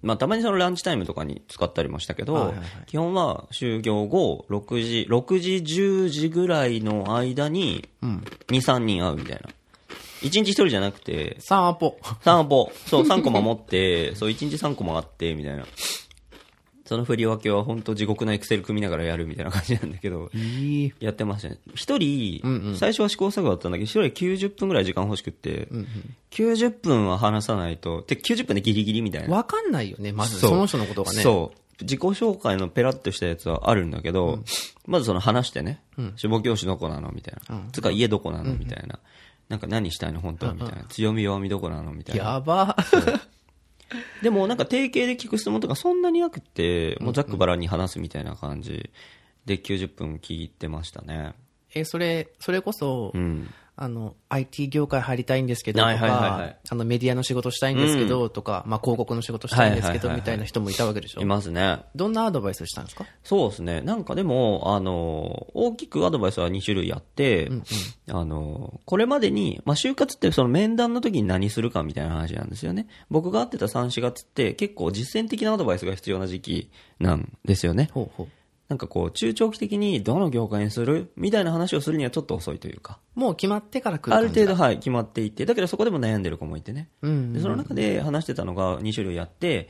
[0.03, 9.49] まあたまにそのランチタイムとかに使ったりもしたけど、はいはいはい基本は就業後、6時、6時、10時ぐらいの間に、2、3人会うみたいな。
[10.23, 11.97] 1日1人じゃなくて、サンアポ。
[12.03, 12.73] 3歩。
[12.87, 15.65] そう、3個守って、そう、1日3個もあって、みたいな。
[16.93, 20.31] その振り分けは本当地獄なエクセル組みながらやるみたいな感じなんだけど。
[21.01, 21.57] やってましたね。
[21.75, 25.69] 一人、最初は試行錯誤だったんだけど、一人90分ぐらい時間欲しくって、
[26.33, 29.35] 90分は話さないと、で、90分でギリギリみたいな。
[29.35, 31.23] わかんないよね、まずその人のことがね。
[31.23, 31.59] そう。
[31.81, 34.41] 自己紹介のペラッとしたやつはあるんだけど、
[34.87, 35.81] まずその話してね、
[36.17, 37.63] 志望教師どこなのみたいな。
[37.73, 38.99] つか家どこなのみたいな。
[39.49, 40.85] なんか何したいの本当はみたいな。
[40.91, 42.25] 強み弱みどこなのみたいな。
[42.25, 42.77] やば。
[44.23, 48.91] でもなんか定型で聞く質問とかそんなになくて、もうざっくばらんに話すみたいな感じ
[49.45, 51.35] で90分聞いてましたね。
[51.75, 53.49] え、それ、それこそ、うん。
[53.75, 61.23] あの、IT 業界入りたいんですけどとはいはいはいはいか、あの、メディアの仕事したいんですけどとか、まあ、広告の仕事したいんですけど、みたいな人もいたわけでしょ？
[61.23, 61.25] い。
[61.25, 61.79] ますね。
[61.95, 63.07] どんなアドバイスしたんですか？
[63.25, 63.81] そうですね。
[63.81, 67.51] なんかでも、あの、大きくアドバイスは2種類あって、
[68.11, 72.87] あの、これまでに、まあ、就活ってその面談の時に何するかみたいな話なんですよね。
[73.11, 77.89] 僕が会ってた3、4月って結構実践的なアドバイスが必要な時期なんですよね。
[77.95, 78.29] ほうほう。
[78.73, 82.99] なんかこう、中長期的にどの業界にするみたいな話をするにはちょっと遅いというか。
[83.15, 86.89] もう決まってから来るある程度、はい、決まっていて、だけどそこでも悩んでる子もいてね。
[87.03, 89.69] うんで、その中で話してたのが2種類あって、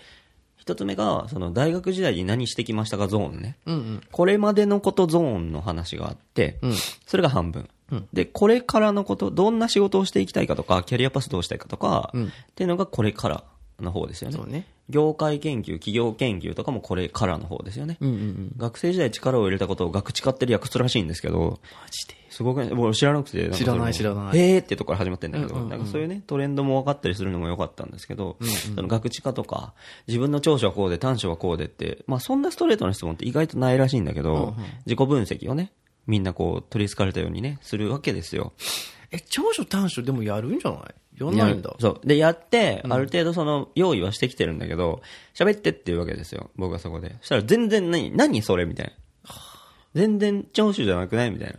[0.57, 3.57] 一つ目が、その大学時代に何してきましたかゾーンね。
[3.67, 4.03] うんうん。
[4.12, 6.75] これまでのことゾーンの話があって、うん
[7.09, 7.69] それが半分、
[8.12, 13.45] で、これからのこと、どんな仕事をしていきたいかとか、キャリアパスどうしたいかとか、うんっていうのがこれから
[13.81, 14.37] の方ですよね。
[14.37, 14.69] そうね。
[14.90, 17.97] 業界研究、企業研究とかもこれからの方ですよね。
[18.01, 18.53] うんうんうん。
[18.57, 22.14] 学生時代力を入れたことを学知化って略すらしいんですけど、マジで？
[22.31, 28.37] すごくね、俺知らなくて知らない知らないへーってとこから始まってんだけど、うんうんうんなんかそういうね、トレンドも分かったりするのも良かったんですけど、
[28.75, 29.75] その学知化とか、
[30.09, 34.55] 自分の長所はこうで短所はこうでって、まあそんなストレートな質問って意外とないらしいんだけど、
[34.87, 35.73] 自己分析をね、
[36.07, 38.53] みんなこう取り憑かれたようにね、するわけですよ。
[39.12, 40.81] え、長所短所でもやるんじゃない？
[41.20, 41.75] やんないんだ。
[41.79, 42.07] そう。
[42.07, 45.03] で、やって、ある程度その、用意はしてきてるんだけど、
[45.35, 46.51] 喋ってっていうわけですよ。
[46.57, 47.14] 僕はそこで。
[47.20, 48.92] そしたら全然何、何それみたいな。
[49.94, 51.57] 全然長所じゃなくないみたいな。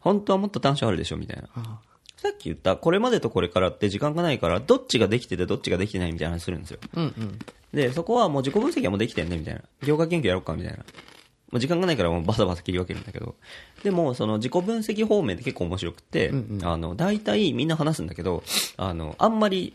[0.00, 1.80] 本当はもっと短所あるでしょみたいな。
[2.16, 6.80] さっき言った、これまでとこれからって時間がないから、どっちができててどっちができてないみたいな話するんですよ。
[6.94, 7.38] うんうん。
[7.72, 9.62] で、そこはもう自己分析はもうできてんね、みたいな。
[9.86, 10.84] 業界研究やろうか、みたいな。
[11.58, 13.34] 時間がないからもうバサバサ切り分けるんだけど。
[13.82, 16.32] でも、その自己分析方面って結構面白くて、
[16.62, 18.42] あの、大体みんな話すんだけど、
[18.76, 19.74] あの、あんまり、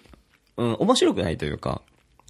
[0.57, 1.81] うん、面白くないというか、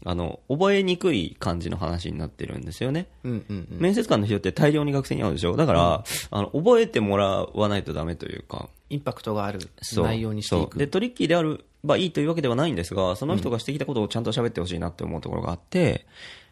[0.03, 3.07] あの、覚えにくい感じの話になってるんですよね。
[3.23, 3.79] うんうんうん。
[3.79, 5.55] 面接官の人って大量に学生に会うでしょ？
[5.55, 9.59] だから、あの、覚えてもらわないとダメというか、インパクトがある
[9.95, 10.77] 内容にしていく。
[10.77, 16.05] で、トリッキーであればいいというわけではないんですが、その人がしてきたことをちゃんと喋ってほしいなって思うところがあって、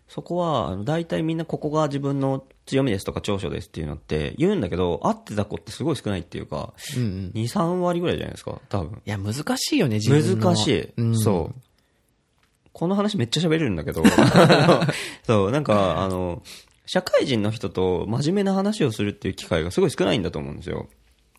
[0.07, 7.31] そこは、大体みんなここが自分の強みですとか長所ですっていうのって言うんだけど、合ってた子ってすごい少ないっていうか、うんうん。
[7.33, 9.01] 2、3割ぐらいじゃないですか、多分。
[9.05, 10.45] いや、難しいよね、自分の。
[10.45, 10.89] 難しい。
[10.97, 11.61] うん、そう。
[12.73, 14.03] この話めっちゃ喋れるんだけど、
[15.23, 16.41] そう、なんか、あの、
[16.85, 20.87] 社会人の人と真面目な話をするっていう機会がすごい少ないんだと思うんですよ。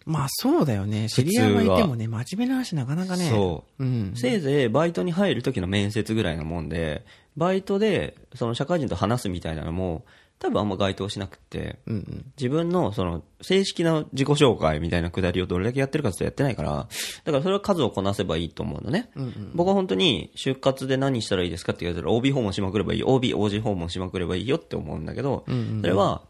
[0.06, 1.08] まあそうだよね。
[1.08, 3.30] 知り合いがいてもね、真面目な話なかなかね。。
[3.30, 4.12] そううん。
[4.14, 7.04] せいぜいバイトに入る時の面接ぐらいなもんで、
[7.36, 10.04] バイトでその社会人と話すみたいなのも、
[10.38, 12.32] 多分あんま該当しなくて、うんうん。
[12.36, 16.88] 自分のその正式な自己紹介みたいなくだりをどれだけやってるかずっとやってないから、
[17.24, 19.10] だからそれは数をこなせばいいと思うのね。
[19.54, 26.22] 僕は本当に就活で何したらいいですかって言われたら OB 訪問しまくればいい、OB、OG 訪問しまくればいいよって思うんだけど、それは、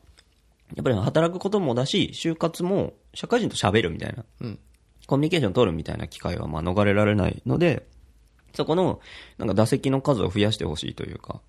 [0.76, 4.58] やっぱり働くこともだし、就活も社会人と喋るみたいな、うん
[5.06, 7.86] コミュニケーション取るみたいな機会はまあ逃れられないので、
[8.54, 9.00] そこの、
[9.38, 11.40] なんか打席の数を増やしてほしいというか、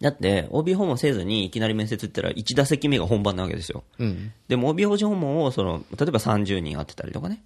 [0.00, 3.84] だって、OB 訪問せずにいきなり面接行ったら1打席目が本番なわけですよ。
[3.98, 4.32] うん。
[4.48, 7.42] でも OB 訪問を、その、例えば30人会ってたりとかね。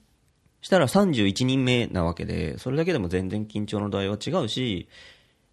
[0.62, 4.88] したら31人目なわけで、それだけでも全然緊張の度合いは違うし、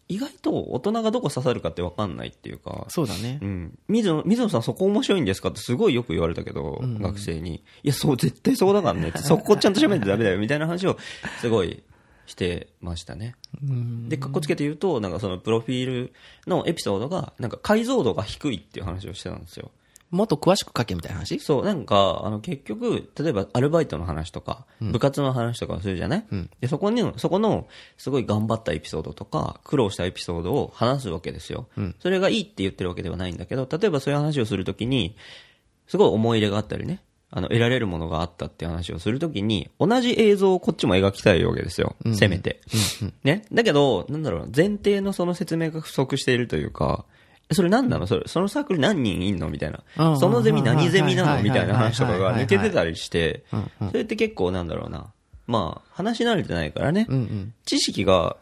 [0.08, 3.45] 意外と大人がどこ刺さるかって分かんないっていうか、そうだねう。
[3.45, 3.78] ん。
[3.88, 7.63] 水野、水野さんそこ面白いんですかってすごいよく言われたけど、学生に。
[7.84, 9.12] いや、そう、絶対そうだからね。
[9.15, 10.97] そこちゃんと喋ってダメだよ、みたいな話を、
[11.41, 11.84] すごい
[12.25, 13.36] してましたね。
[13.62, 14.09] うん。
[14.09, 16.13] で、かっこつけて言うと、なんかそのプロフィール
[16.47, 19.71] のエピソードが、なんか解像度が低いっていう話をしてたんですよ。
[20.09, 21.39] もっと詳しく書けみたいな話？
[21.39, 26.25] そう、なんか、あの、結局、例えばアルバイトの話とか、部活の話とかをするじゃない、
[26.62, 31.67] で、そこに、そこの、すごい頑張ったエピソードとか、苦労したエピソードを話すわけですよ。
[31.99, 35.15] それがいいって言ってるわけではないんだけど、例えばそういう話をするときに、
[35.88, 37.01] すごい思い入れがあったりね、
[37.36, 41.96] あの、得られるものがあったっていう話をするときに、同じ映像をこっちも描きたいわけですよ。
[42.13, 42.62] せめて。
[43.24, 43.46] ね。
[43.52, 47.06] だけど、なんだろうな、前提のその説明が不足しているというか、
[47.52, 48.06] それ何なの？
[48.06, 49.50] それ、そのサークル何人いんの？
[49.50, 50.19] みたいなうん。
[50.19, 51.41] そのゼミ何ゼミなの？
[51.41, 53.43] みたいな話とかが抜けてたりして、
[53.80, 55.12] それって結構なんだろうな。
[55.48, 57.08] まあ、話し慣れてないからね。
[57.10, 57.54] うんうん。
[57.65, 58.38] 知識が、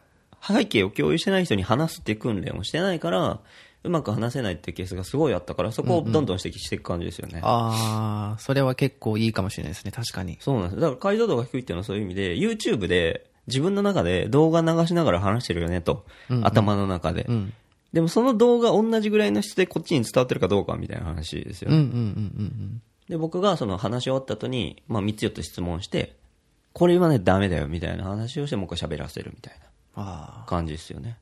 [0.45, 3.39] 背景を共有してない人に話すっていう訓練をしてないから、
[3.83, 7.39] うまく話せないっていうケースがすごいあったから、そこをどんどん指摘していく感じですよね。
[7.43, 10.37] ああ、それは結構いいかもしれないですね、確かに。
[10.39, 10.81] そうなんです。
[10.81, 16.05] だから解像度が低いっていうのはそういう意味で、YouTube で自分の中で動画流しながら話してるよねと、
[16.43, 17.53] 頭の中で、ん
[17.93, 21.77] でもその動画同じぐらいの質でこっちに伝わってるかどうかみたいな話ですよね。
[21.77, 26.15] うんうんうんうんで、僕がその話し終わった後に、まあ3つ4つ質問して、
[26.71, 29.59] これはね、ダメだよみたいな話をしてもう一回喋らせるみたい
[29.97, 31.17] な感じですよね。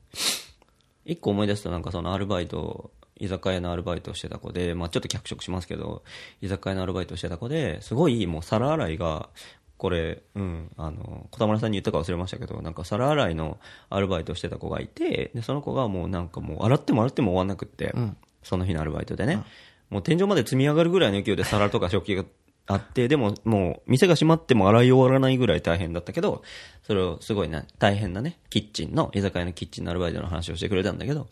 [1.10, 6.02] 一個思い出すとなんかそのアルバイト、居酒屋のアルバイトをしてた子で、まあちょっと脚色しますけど、
[6.40, 9.28] 居酒屋のアルバイトをしてた子で、すごいもう皿洗いが、
[9.76, 17.94] これ、うん、あの、小田村さんに言ったか忘れましたけど、なんか皿洗いのアルバイトをしてた子がいて、で、その子がもうなんかもう洗っても洗っても終わんなくって、
[18.42, 19.42] その日のアルバイトでね、
[19.90, 22.24] もう天井まで積み上がるぐらいの勢いで皿とか食器が
[22.70, 26.42] あって、でももう店が閉まっても洗い終わらないぐらい大変だったけど、
[26.84, 31.26] それをすごいな、大変なね、キッチンの、居酒屋のキッチンのアルバイトの話をしてくれたんだけど、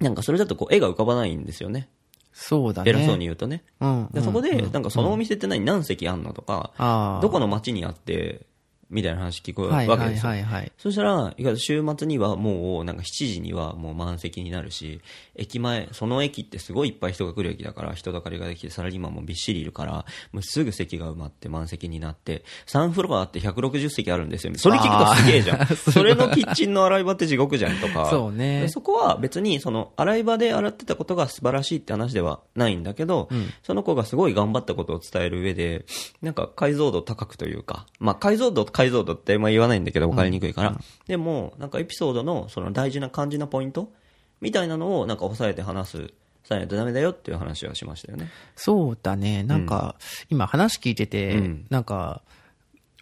[0.00, 1.90] なんかそれだとこう絵が浮かばないんですよね。
[2.32, 2.90] そうだね。
[2.90, 3.64] 偉そうに言うとね。
[3.80, 4.08] うん。
[4.12, 7.18] でそこで、なんかそのお店って何、何席あんのとか。
[7.20, 8.46] どこの町にあって、
[8.90, 10.30] みたいな話聞くわけですよ。
[10.30, 10.72] はいはい。
[10.78, 15.00] そしたら、週末にはもう、なんか7時にはもう満席になるし、
[15.34, 24.52] 駅前、その駅ってすごいいっぱい人が来る駅だから、人だかりができて、サラリーマンもびっしりいるから、もうすぐ席が埋まって満席になって、3フロアあって160席あるんですよ。
[24.56, 25.66] それ聞くとすげえじゃん。
[25.76, 28.08] それのキッチンの洗い場って地獄じゃんとか。
[28.10, 33.28] そうねでそこは別に、その、洗い場で洗ってたことが素晴らしいって話ではないんだけど、
[33.62, 35.84] その子がすごい頑張ったことを伝える上で、
[36.22, 43.92] なんか解像度高くというか、まあ解像度解像度ってまあ言わないんだけど分かりにくいから、でも、なんかエピソードのその大事な肝心なポイント
[44.40, 46.12] みたいなのをなんか押さえて話す、
[46.44, 48.30] さないとダメだよっていう話はしましたよね。
[48.56, 49.42] そうだね。
[49.42, 49.96] なんか、
[50.30, 51.66] 今話聞いてて、うん。
[51.70, 52.22] なんか、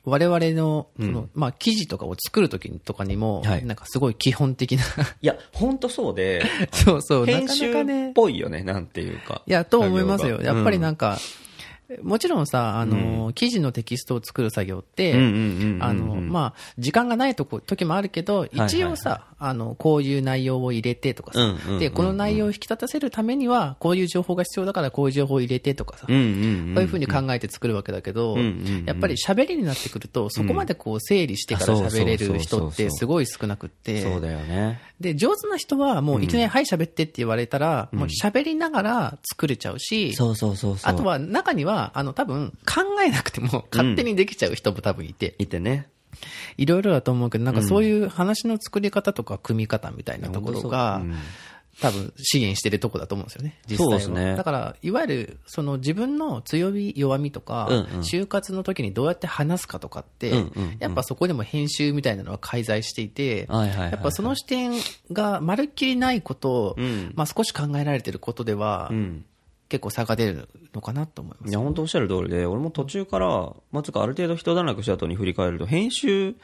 [0.04, 3.64] 我々の、その、まあ、記事とかを作るときとかにも、はい。
[3.64, 4.82] なんかすごい基本的な、
[5.20, 9.42] いや、ほんとそうで、 そうそう、なか編集っなかね、ぽいよね、なんていうか。
[9.46, 10.40] いや、と思いますよ。
[10.40, 11.18] やっぱりなんか、
[12.02, 34.80] もちろんさ、あの、記事のテキストを作る作業って、うんうんうんうんうんあの、まあ、時間がないとこ、時もあるけど、いはい一応さ、あの、こういう内容を入れてとかさ、うんうんうんうんで、この内容を引き立たせるためには、こういう情報が必要だからこういう情報を入れてとかさ、うんうんうんこういうふうに考えて作るわけだけど、うんうんうんやっぱり喋りになってくると、そこまでこう整理してから喋れる人ってすごい少なくって、そうだよね。
[35.00, 40.92] で、上手な人はもういきなり、はい、喋ってって言われたら、もう喋りながら作れちゃうし、そうそうそうそう。
[40.92, 45.88] あとは中には、あの、多分考えなくても勝手にできちゃう人も多分いて、いてね。
[46.56, 51.14] いろいろだと思うけど、なんかそういう話の作り方とか組み方みたいなところが、うん。
[51.80, 54.00] 多分資源してるとこだと思うんですよね、実際は。
[54.00, 54.34] そうですね。
[54.34, 57.84] だから、いわゆる、その自分の強み、弱みとか、うんうん。
[58.00, 60.76] 就活の時にどうやって話すかとかって、うんうんうん。
[60.78, 63.90] やっぱそこでも編集みたいなのは介在していて、はいはいはいはい。
[63.92, 64.72] やっぱその視点
[65.12, 67.12] がまるっきりないことを、うん。
[67.14, 69.24] まあ少し考えられてることでは、うん。
[69.68, 71.50] 結構差が出るのかなと思います。
[71.50, 76.34] いや、本当おっしゃる通りで、俺も途中から、まずかある程度一段落した後に振り返ると、編集っ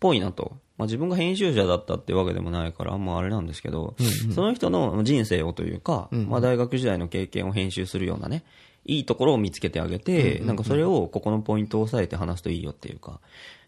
[0.00, 0.56] ぽいなと。
[0.76, 3.96] まあ自分が編集者だったってわけでもないから、あんまあれなんですけど、
[4.34, 8.44] その人の人生をというか、まあ大学時代の経験を編集するようなね、
[8.84, 13.20] いいところを見つけてあげて、なんかそれをここのポイントを押さえて話すといいよっていうか、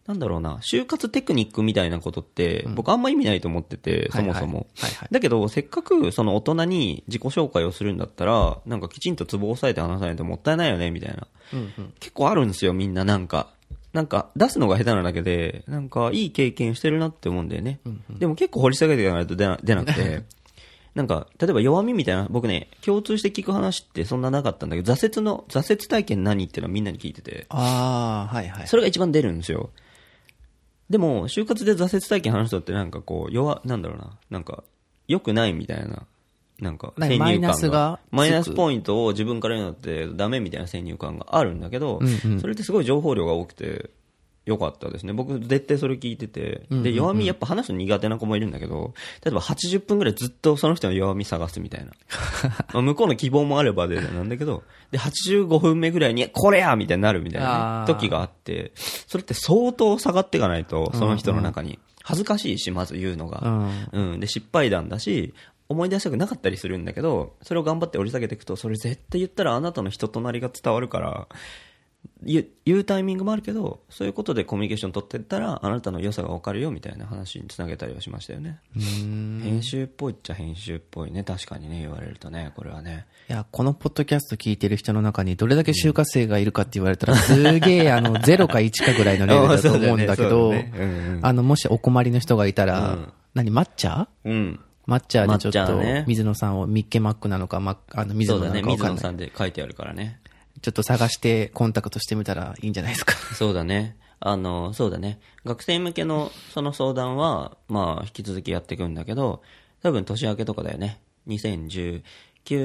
[0.07, 4.66] なんだろうな、就活テクニックみたいなことって、僕あんま意味ないと思ってて、そもそも。
[5.11, 11.26] だけど、せっかくその大人に自己紹介をするんだったら、なんかきちんとツボを押さえて話さないともったいないよね、みたいな。
[12.01, 13.51] 結構あるんですよ、みんななんか。
[13.92, 17.80] なんか、出すのが下手なだけで、なんか、いい経験してるなって思うんだよね。
[18.18, 20.22] でも結構掘り下げていかないと出な出なくて、
[20.94, 28.66] なんか、例えば弱みみたいな、僕ね、共通して聞く話ってそんななかったんだけど、挫折の、挫折体験何っていうのはみんなに聞いてて、ああ、はいはい。
[28.66, 29.70] それが一番出るんですよ。
[30.91, 34.64] でも、就活で挫折体験話す人ってなんかこう、弱、なんだろうな、なんか、
[35.07, 36.03] 良くないみたいな、
[36.59, 42.41] なんか、何先入観マイナスがマイナスポイントを自分から言うのってダメみたいな先入観があるんだけど、うんうん。
[42.41, 43.91] それってすごい情報量が多くて、
[44.51, 45.12] 良かったですね。
[45.12, 46.66] 僕、絶対それ聞いてて。
[46.70, 48.92] で、弱みやっぱ話すの苦手な子もいるんだけど、
[49.24, 51.92] 例えば80分ぐらいずっとその人の弱み探すみたいな。
[52.74, 61.78] まあ向こうの希望もあればでなんだけど、で、85分目ぐらいに、これやみたいになるみたいな、時があって、それって相当下がっていかないと、その人の中に。
[62.03, 63.70] 恥ずかしいし、まず言うのが。
[63.92, 64.20] うん。
[64.20, 65.32] で、失敗談だし、
[65.70, 71.28] 思い出したくなかったりするんだけど、それを頑張って折り下げていくと、それ絶対言ったらあなたの人となりが伝わるから、
[72.23, 78.61] 言うタイミングもあるけど、そういうことでコミュニケーション取ってったら、あなたの良さが分かるよみたいな話につなげたりはしましたよね。
[78.75, 81.25] 編集っぽいっちゃ編集っぽいね。
[81.25, 83.07] 確かにね、言われるとね、これはね。
[83.29, 90.53] いや、このポッドキャスト聞いてる人の中にどれだけ就活生がいるかって言われたら、すげえ、あの、 0か1かぐらいのレベルだと 思うんだけど
[91.23, 94.09] あの、もしお困りの人がいたらうん、何、抹茶？
[94.25, 94.61] うん。
[94.87, 99.12] 抹茶でちょっと水野さんをミッケマックなのか、ま、あの、水野なのかわかんない。
[99.12, 100.18] んで書いてあるからね。
[100.62, 103.14] ちょっと探してコンタクトしてみたらいいんじゃないですか。
[103.34, 103.96] そうだね。
[104.20, 105.18] あの、そうだね。
[105.44, 109.42] 学生向けのその相談は、まあ、引き続きやっていくんだけど、
[109.82, 111.00] 多分年明けとかだよね。
[111.28, 112.02] 2019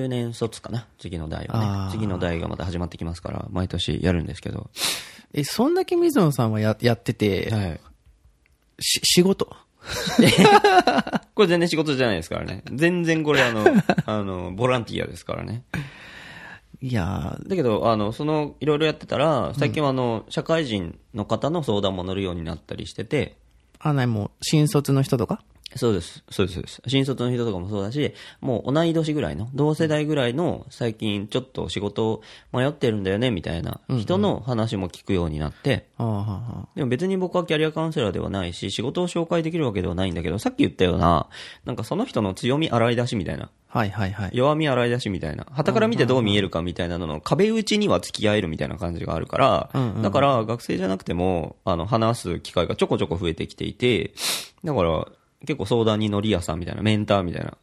[0.09, 0.87] 年卒かな。
[0.99, 1.91] 次の代はね。
[1.91, 4.69] 次の代がまた始まってきますから、毎年やるんですけど。
[5.33, 7.79] え、そんだけ水野さんはややってて、はい。
[8.79, 9.55] し仕事？
[11.35, 12.63] これ全然仕事じゃないですからね。
[12.73, 13.65] 全然これあの、
[14.05, 15.63] あの、ボランティアですからね。
[16.87, 17.49] いやー。
[17.49, 23.37] だけど、あの、その、いろいろやってたら、最近はあの、社会人の方の相談も乗るようになったりしてて、
[23.79, 25.41] あ、なにもう、新卒の人とか？
[25.75, 26.23] そうです。
[26.29, 26.55] そうです。
[26.55, 32.21] そうです新卒の人とかもそうだし、もう同い年ぐらいの、同世代ぐらいの、最近ちょっと仕事
[32.53, 35.87] 迷ってるんだよね、みたいな人の話も聞くようになって。
[36.75, 41.27] でも別に僕はキャリアカウンセラーではないし、仕事を紹介できるわけではないんだけど、さっき言ったような、
[41.65, 44.29] なんかその人の強み洗い出しみたいな、はいはいはい。
[44.33, 49.69] 弱み洗い出しみたいな、旗から見てどう見えるかみたいなのの壁打ちには付き合えるみたいな感じがあるから、
[50.01, 54.13] だから学生じゃなくても、あの、話す機会がちょこちょこ増えてきていて、
[54.63, 55.05] だから
[55.45, 57.57] 結構相談に乗り屋さんみたいな、メンターみたいな、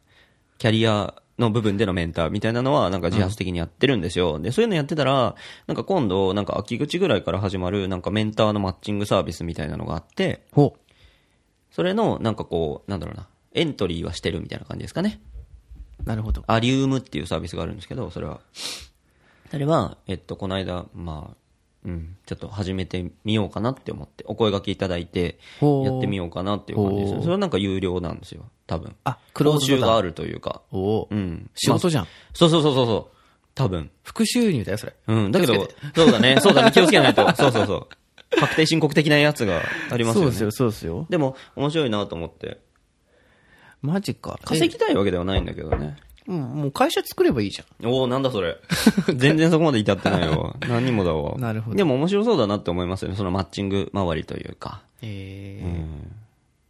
[0.57, 4.39] キャリアの部分でのメンターみたいなのはなんか自発的にやってるんですよ。
[4.39, 5.35] で、そういうのやってたら、
[5.67, 10.77] なんか今度、なんか秋口ぐらいから始まるなんかメンターのマッチングサービスみたいなのがあって、ほ
[11.71, 15.19] それのなんかこう、なんだろうな、エントリーはしてるみたいな感じですかね。
[16.03, 16.07] う。
[16.07, 16.43] なるほど。
[16.47, 18.41] アリウムっていうサービスがあるんですけど、それは。
[19.49, 21.37] それは、えっと、この間、まあ、
[21.85, 28.95] うん、ちょっと始めてみようかなって思って、お声掛けいただいて、やってみようかなっていう感じですそれはなんか有料なんですよ、多分。
[29.03, 30.61] あ、クロー報ズがあるというか。
[30.71, 31.15] おおう。
[31.15, 31.49] ん。
[31.55, 32.03] 仕事じゃん。
[32.03, 33.17] まあそうそうそうそうそう。
[33.55, 33.91] 多分。
[34.03, 34.95] 副収入だよ、それ。
[35.07, 35.31] うん。
[35.31, 35.53] だけど
[35.95, 37.35] そうだね、そうだね、気をつけないと。
[37.35, 38.39] そうそうそう。
[38.39, 39.61] 確定申告的なやつが
[39.91, 40.25] ありますよね。
[40.25, 41.05] そうですよ、そうですよ。
[41.09, 42.59] でも、面白いなと思って。
[43.81, 44.39] マジか。
[44.43, 45.97] 稼ぎたいわけではないんだけどね。
[46.27, 47.87] えうん、もう会社作ればいいじゃん。
[47.89, 48.57] おおなんだそれ。
[49.15, 50.55] 全然そこまで至ってないわ。
[50.67, 51.37] 何にもだわ。
[51.37, 53.15] なるほどでも面白そうだなって思いますよね。
[53.17, 54.81] そのマッチング周りというか。
[55.01, 56.11] えーうん。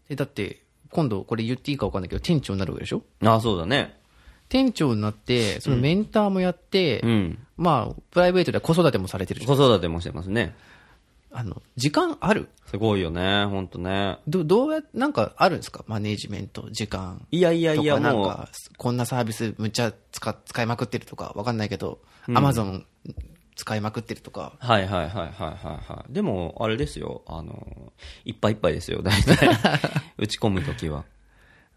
[0.10, 3.04] え、だって、今度これ言っていいか分かんないけど、店長になるわけでしょ？
[3.24, 3.95] ああ、そうだね。
[4.49, 7.39] 店長になって、そのメンターもやって、うん。
[7.58, 9.58] まあ、プライベートでは子育てもされてるじゃん。
[9.58, 10.56] 子育てもしてますね。
[11.36, 12.48] あの、時間ある？
[12.68, 13.46] すごいよね。
[13.46, 14.20] ほんとね。
[14.28, 15.84] ど、どうや、なんかあるんですか？
[15.88, 17.26] マネージメント、時間。
[17.32, 18.24] いやいやいや、なん。
[18.24, 22.86] か、こんなサービスむっちゃ使、使いまくってるとか、わかんないけど、アマゾン
[23.56, 26.14] 使いまくってるとか、はいはいはいはいはいはい。
[26.14, 27.24] でも、あれですよ。
[27.28, 27.92] あの、
[28.26, 29.02] いっぱいいっぱいですよ。
[29.02, 29.50] 大体。
[30.18, 31.06] 打ち込むときは。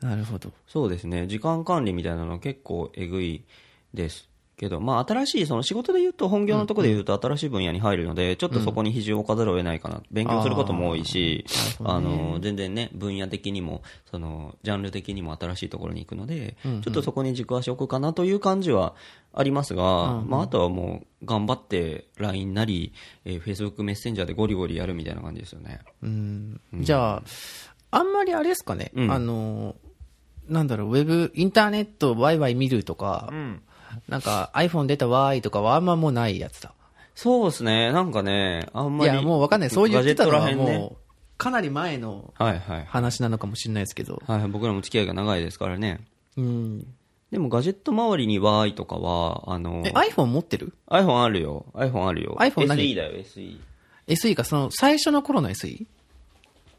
[0.02, 0.52] なるほど。
[0.68, 1.26] そうですね。
[1.26, 3.44] 時間管理みたいなの結構えぐい
[3.94, 4.28] です。
[4.56, 10.02] けど、まあ、新しい、その仕事で言うと、本業のところで言うと、新しい分野に入るので、ちょっとそこに比重を置かざるを得ないかな。
[10.10, 11.44] 勉強することも多いし、
[11.84, 18.94] あの、全然ね、分野的にも、その、ジャンル的にも新しいところに行くので、ちょっとそこに軸足を置くかなという感じは
[19.34, 22.92] ありますが、まあ、あとはもう、頑張って LINE なり、
[23.24, 25.80] えー Facebook メッセンジャーでゴリゴリやるみたいな感じですよね。
[26.02, 26.60] うん。
[26.80, 27.22] じゃあ、
[27.90, 29.10] あんまりあれですかね、うん。
[29.10, 29.76] あの、
[30.48, 33.32] なんだろう、ウェブ、インターネットワイワイ見るとか、
[34.08, 36.72] なんか iPhone 出たわーいとかはあんまもうないやつだ。
[37.14, 37.92] そうですね。
[37.92, 39.12] なんかね、あんまり。
[39.12, 39.70] いや、もうわかんない。
[39.70, 42.84] そう言ってたのはもう、かなり前のはいはい。
[42.86, 44.22] 話なのかもしれないですけど。
[44.26, 46.00] はいはい、僕らも付き合いが長いですからね。
[46.36, 46.86] うん。
[47.30, 51.66] でもガジェット周りにわーいとかは、あのえ、、iPhone 持ってる？iPhone あるよ。
[51.74, 52.36] iPhone あるよ。
[52.38, 53.58] iPhone 何？SE だよ、SE。
[54.06, 55.86] ?SE か、その、最初の頃の SE?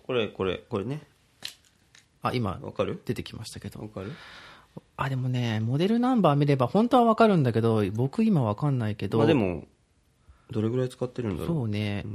[0.06, 1.02] これ、これ、これね。
[2.22, 3.02] あ、今、わかる？
[3.06, 3.90] 出てきましたけどわ。
[3.90, 4.14] かる？
[4.96, 9.18] あ、でもね、モデルナンバー見れば本当はわかるんだけど、僕今わかんないけど。
[9.18, 9.66] まあでも、
[10.52, 11.48] どれぐらい使ってるんだろう。
[11.48, 12.06] そうね、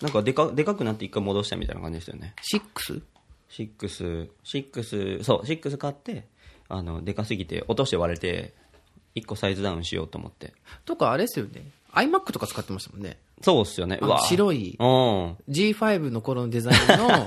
[0.00, 2.34] なんかでか、でかくなって一回戻したみたいな感じですよね。
[2.52, 3.02] 6?
[3.50, 6.26] 6、6、そう、6買って、
[6.68, 8.54] あの、でかすぎて、落として割れて、
[9.14, 10.52] 一個サイズダウンしようと思って。
[10.84, 11.62] とかあれですよね。
[11.92, 13.18] iMac とか使ってましたもんね。
[13.42, 13.98] そうっすよね。
[14.00, 14.86] うわ白いうん。
[15.48, 17.26] G5 の頃のデザインの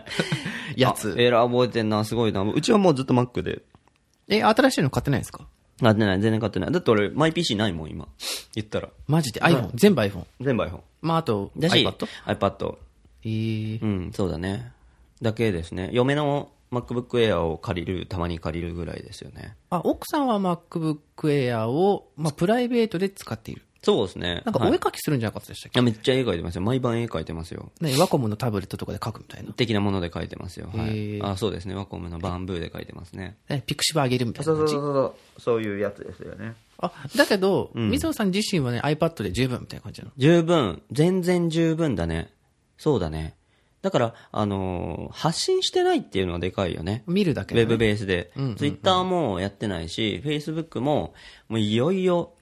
[0.76, 1.20] やつあ。
[1.20, 2.42] エラー覚えてんな、すごいな。
[2.42, 3.62] うちはもうずっと Mac で。
[4.30, 5.46] え、新しいの買ってないですか？
[5.82, 6.72] 買ってない、全然買ってない。
[6.72, 8.08] だって俺、マイ PC ないもん、今。
[8.54, 8.88] 言ったら。
[9.06, 10.24] マジで？iPhone、全部 iPhone？
[10.40, 10.80] 全部 iPhone。
[11.02, 12.06] まあ、あとだし、iPad?
[12.26, 12.76] iPad。
[13.24, 14.72] えー、うん、そうだね。
[15.22, 15.90] だけですね。
[15.92, 19.56] 嫁の MacBook Air を借りる、たまに借りるぐらいですよね。
[19.70, 23.62] あ、奥さんは MacBook Air を、まあ、プライベートで使っている。
[23.82, 24.42] そうですね。
[24.44, 26.60] なんかおはい絵描きするんじゃなかったでしたっけ、いやめっちゃ絵描いてますよ。
[26.62, 27.72] 毎晩絵描いてますよ。
[27.80, 29.52] ね、ワコムのタブレットとかで描くみたいな。
[29.52, 30.70] 的なもので描いてますよ。
[30.74, 31.18] はへい。
[31.18, 31.74] ーあ、そうですね。
[31.74, 33.38] ワコムのバンブーで描いてますね。
[33.48, 34.74] ねピクシブ上げるみたいな感じ。
[34.74, 35.40] そう。
[35.40, 36.54] そういうやつですよね。
[36.78, 40.12] あ、だけど、水野さん自身はね、iPad で十分みたいな感じなの？
[40.18, 40.82] 十分。
[40.92, 42.30] 全然十分だね。
[42.76, 43.34] そうだね。
[43.82, 47.02] だから、あのー発信してないっていうのはでかいよね。
[47.06, 47.78] 見るだけウェブ。
[47.78, 48.30] ベースで。
[48.58, 51.14] ツイッターもやってないし、フェイスブックも、
[51.48, 52.34] もういよいよ、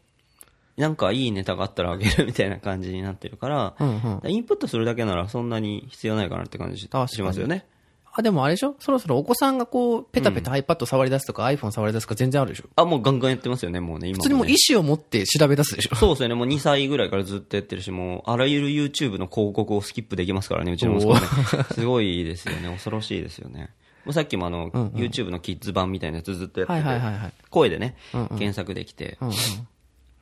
[0.79, 4.31] なんかいいネタがあったらあげるみたいな感じになってるから、うんうん。
[4.31, 7.67] インプットするだけならそんなに必要ないかなって感じしますよね。
[8.11, 8.75] あ、でもあれでしょ？
[8.81, 12.65] そろそろお子さんがこう、ペタペタ iPad 触り出すとか、iPhone 触り出すとか全然あるでしょ？
[12.75, 14.55] あ、もうガンガンやってますよね、もうね、今も、普通にもうね。
[14.55, 15.95] 意思を持って調べ出すでしょ？
[15.95, 21.27] そうですよね、もう2歳ぐらいからずっとやってるし、もうあらゆる YouTube の広告をスキップできますからね、うちの息子はね。
[21.75, 23.71] すごいですよね、恐ろしいですよね。
[24.05, 27.35] もうさっきもあの、YouTube のキッズ版みたいなやつずっとやってて。
[27.51, 29.35] 声でね、うんうん検索できて、うんうん。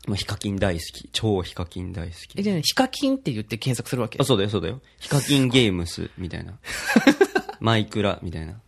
[0.06, 2.42] もうヒカキン大好き、超ヒカキン大好きえ、。
[2.42, 4.18] じゃあね、ヒカキンって言って検索するわけ？
[4.20, 4.80] あ、そうだよ、そうだよ。
[5.00, 6.58] ヒカキンゲームス、みたいな。
[7.60, 8.60] マイクラ、みたいな。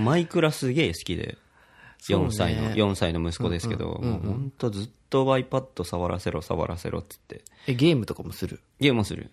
[0.00, 1.36] マイクラすげえ好きで、
[1.98, 7.42] そうね4歳の、4歳の息子ですけど、もうほんとずっと iPad 触らせろ、触らせろっつって。
[7.66, 8.60] え、ゲームとかもする？
[8.80, 9.30] ゲームもする。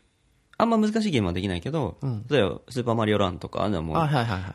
[0.57, 1.97] あんま難しいゲームはできないけど、
[2.29, 3.97] 例えばスーパーマリオランとか、あんなもう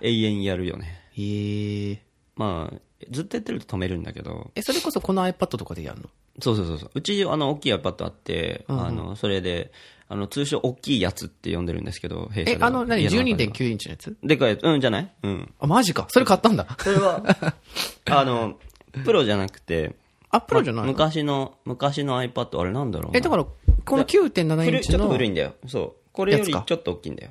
[0.00, 1.00] 永遠にやるよね。
[1.14, 1.22] い。
[1.22, 2.02] へえ。
[2.34, 2.76] まあ、
[3.10, 6.08] ずっとやってると止めるんだけど、え、それこそこの iPad とかでやるの？
[6.40, 6.90] そうそうそうそう。
[6.94, 9.70] うち、あの、大きい iPad あって、あの、それで、
[10.08, 13.02] あの、通称大きいやつって呼んでるんですけど、弊社え、あの、何？
[13.02, 14.16] 家中では ?12.9 インチのやつ？
[14.22, 15.12] でかいやつ、うん、じゃない？
[15.22, 15.54] うん。
[15.58, 16.06] あ、マジか。
[16.10, 16.66] それ買ったんだ。
[16.78, 17.22] それは、
[18.10, 18.58] あの、
[19.04, 19.96] プロじゃなくて、
[20.30, 20.92] あ、プロじゃないの？
[20.92, 23.18] 昔の、昔の iPad、あれなんだろうな。
[23.18, 25.54] え、だから、この9.7インチの、古いちょっと古いんだよ。
[25.66, 25.92] そう。
[26.12, 27.30] これよりちょっと大きいんだよ。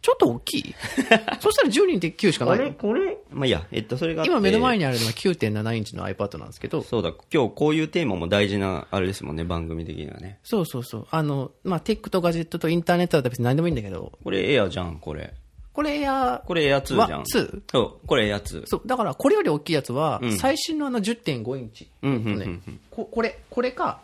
[0.00, 0.74] ちょっと大きい？
[1.40, 2.72] そしたら12.9しかないの？
[2.72, 3.18] これ？
[3.30, 4.30] まあいいや、えっと、それがあって。
[4.30, 10.38] 今目の前にあるのは9.7インチの iPad なんですけど、そうだ、今日こういうテーマも大事な、あれですもんね、番組的にはね。
[10.44, 11.06] そうそうそう。
[11.10, 15.34] あの、まあ、テックとガジェットとインターネットだったら別に何でもいいんだけど、これエアじゃん、これ。
[15.72, 17.00] これや、これエア2じゃん。
[17.20, 17.60] わ 2?
[17.70, 18.62] そう、これエア2。
[18.66, 21.88] そう、だからこれより大きいやつは、最新のあの10.5インチ。
[22.02, 24.00] うんうんうんうんこれ、これか、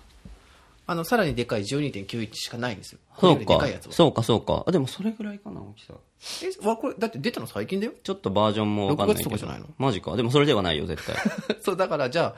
[0.86, 2.98] あの、さらにでかい12.9インチしかないんですよ。
[3.18, 3.86] そうかりでかいやつ。
[3.86, 3.92] は。
[3.92, 4.64] そうか、そうか。
[4.66, 5.94] あ、でもそれぐらいかな、大きさ。
[6.62, 7.92] え、わ、これ、だって出たの最近だよ。
[8.02, 9.30] ちょっとバージョンもわかんないけど。
[9.30, 9.66] 6月とかじゃないの？
[9.78, 10.14] マジか。
[10.16, 11.16] でもそれではないよ、絶対。
[11.62, 12.34] そう、だからじゃあ、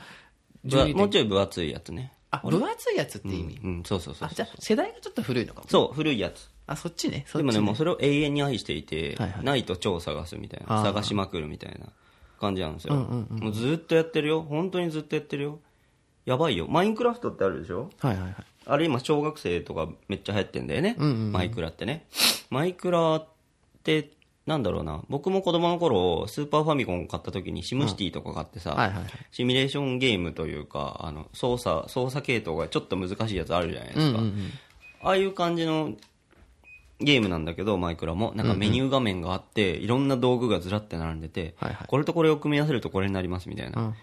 [0.64, 2.12] ぶわ12.9もうちょい分厚いやつね。
[2.30, 3.58] あ、分厚いやつって意味？
[3.62, 4.34] うん、そうそうそうあ、。
[4.34, 5.66] じゃあ、世代がちょっと古いのかも。
[5.68, 6.48] そう、古いやつ。
[6.66, 7.24] あ、そっちね。
[7.28, 7.52] そっち、ね。
[7.52, 10.82] でもね、もうそれを永遠に愛していて、はいはいないと超探すみたいな。
[10.82, 11.86] 探しまくるみたいな
[12.40, 12.94] 感じなんですよ。
[12.94, 14.42] もうずっとやってるよ。
[14.42, 15.60] 本当にずっとやってるよ。
[16.26, 16.66] やばいよ。
[16.68, 17.88] マインクラフトってあるでしょ？
[18.00, 18.34] はいはいはい。
[18.66, 20.96] あれ今小学生とかめっちゃ流行ってんだよね。
[20.98, 22.06] マイクラってね。
[22.50, 23.26] マイクラっ
[23.84, 24.10] て、
[24.44, 25.02] なんだろうな。
[25.08, 34.20] 僕も子供の頃、スーパーファミコン買った時にシムシティとか買ってさ、はいはいはいシミュレーションゲームというか、あの、操作、操作系統がちょっと難しいやつあるじゃないですか。
[35.02, 35.92] ああいう感じの
[36.98, 38.32] ゲームなんだけど、マイクラも。
[38.34, 43.80] なんかメニュー画面があって、いろんな道具がずらって並んでて、はいはいこれとこれを組み合わせるとこれになりますみたいな。
[43.80, 43.94] うんうん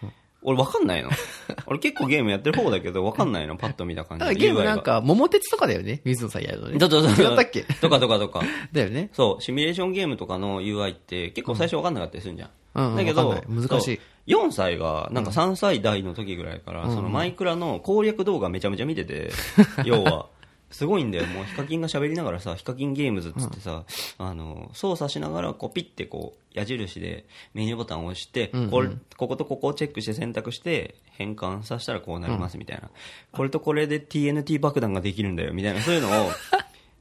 [0.44, 1.10] 俺わかんないの。
[1.66, 6.02] 俺結構ゲームやってる方だけど、わかんないの、パッと見た感じゲームなんか、桃鉄とかだよね。
[6.04, 6.78] 水野さんやるのね。
[6.78, 7.62] だだだだ違ったっけ？
[7.82, 8.42] とかとかとか。
[8.72, 9.10] だよね。
[9.14, 12.50] そう、シミュレーションゲームとかの UI って結構最初わかんなかったりするんじゃん。
[12.76, 14.02] うんうんだけど、難しいそ
[14.38, 14.48] う。
[14.48, 19.32] 4歳が、なんか3歳代の時ぐらいから、そのマイクラの攻略動画めちゃめちゃ見てて、
[19.86, 20.28] 要は。
[20.74, 21.26] すごいんだよ。
[21.28, 23.84] もうヒカキンが喋りながらさ、ヒカキンゲームズっつってさ、
[24.18, 32.90] あの、操作しながら、こう、ピッてこう、矢印でメニューボタンを押して、これ、こことここをチェックして選択して、変換させたらこうなりますみたいな。
[33.32, 36.32] これとこれで TNT 爆弾ができるんだよ、みたいな、そういうのを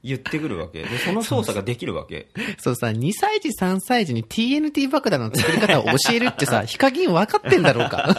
[0.04, 0.82] 言ってくるわけ。
[0.82, 2.28] で、その操作ができるわけ。
[2.58, 8.14] そうさ、2歳児、3歳児に TNT 爆弾の作り方を教えるってさ、 ヒカキン分かってんだろうか。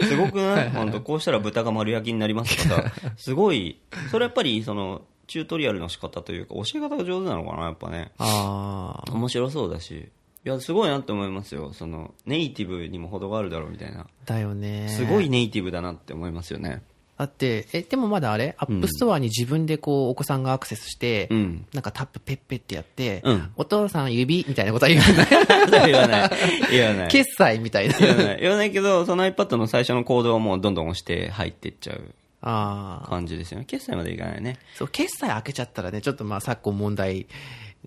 [0.00, 0.70] すごくない？
[0.70, 3.78] 本当こうしたら豚が丸焼きになりますとかさ、すごい、
[4.10, 8.12] それやっぱりその、チュートリアルの仕方というか、教え方が上手なのかな、やっぱね。
[8.18, 9.12] あー。
[9.14, 10.08] 面白そうだし。
[10.44, 11.72] いや、すごいなって思いますよ。
[11.72, 14.06] その、ネイティブにも程があるだろうみたいな。
[14.26, 14.88] だよね。
[14.88, 15.30] すごい。
[15.30, 16.82] ネイティブだなって思いますよね。
[17.22, 18.56] だって、え、でもまだあれ？
[18.58, 21.66] App Store に自分でこう、お子さんがアクセスして、うん。
[21.72, 25.28] なんかタップペッペってやって、うんお父さん指みたいなことは言わない。
[25.86, 26.30] 言わない。
[26.72, 27.08] 言わない。
[27.08, 27.96] 決済みたいな。
[27.96, 28.40] 言わない。
[28.40, 32.02] 言わないけど、その iPad の最初のコードはもうどんどん押して入っていっちゃう
[32.40, 33.08] ああ。
[33.08, 33.66] 感じですよね。
[33.66, 34.58] 決済までいかないね。
[34.74, 37.26] そう、決済開けちゃったらね、ちょっとまあ昨今問題、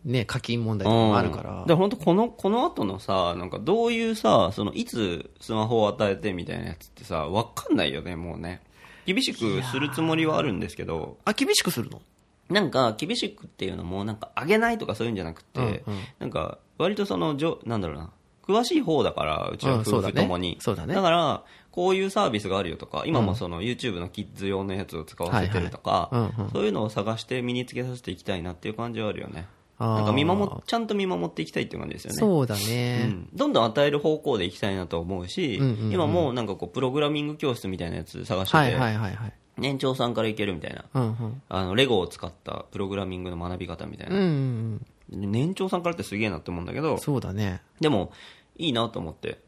[0.06, 1.66] ね、課金問題とかもあるから。
[1.68, 8.62] で、本当この、この後のさ、なんかどういうさ、その、いつスマホを与えてみたいなやつってさ、わかんないよね、もうね。
[9.06, 12.02] 厳しくするつもりはあるんですけど、あ、厳しくするの？
[12.50, 16.00] なんか、厳しくっていうのも、なんか、あげないとかそういうんじゃなくて、うんうん。
[16.20, 18.12] なんか、割とその、じょなんだろうな、
[18.48, 20.14] 詳しい方だから、うちは夫うんそうだね。
[20.14, 20.58] 婦ともに。
[20.60, 20.94] そうだね。
[20.94, 26.10] から、こういうサービスがあるよとか、今もその YouTube のキッズ用のやつを使わせてるとか
[26.54, 29.46] そういうのを探して身につけさせていきたいなっていう感じはあるよね。
[29.78, 32.18] なんか見守っ、ちゃんと見守っていきたいっていう感じですよね。
[32.18, 33.04] そうだうね。
[33.08, 39.34] ん、どんどん与える方向でいきたいなと思うし、うんうんうん今もうなんかこうプログラミング教室みたいなやつ探してて、はいはいはいはい。
[39.58, 41.42] 年長さんからいけるみたいなうんうん。
[41.50, 47.00] あのレゴを使ったプログラミングの学び方みたいうんうな、んで年長さんからってすげえなって思うんだけどうん。
[47.00, 47.62] そうだね。
[47.80, 48.12] でも
[48.58, 49.40] いいなと思って、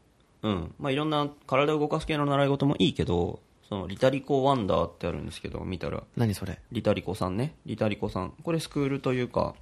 [0.42, 6.58] うんまあ、いろんな体を動かす系の習い事もいいけどそのリタリコワンダーってあるんですけど見たら何それ？
[6.72, 9.54] リタリコさんねリタリコさんこれスクールというか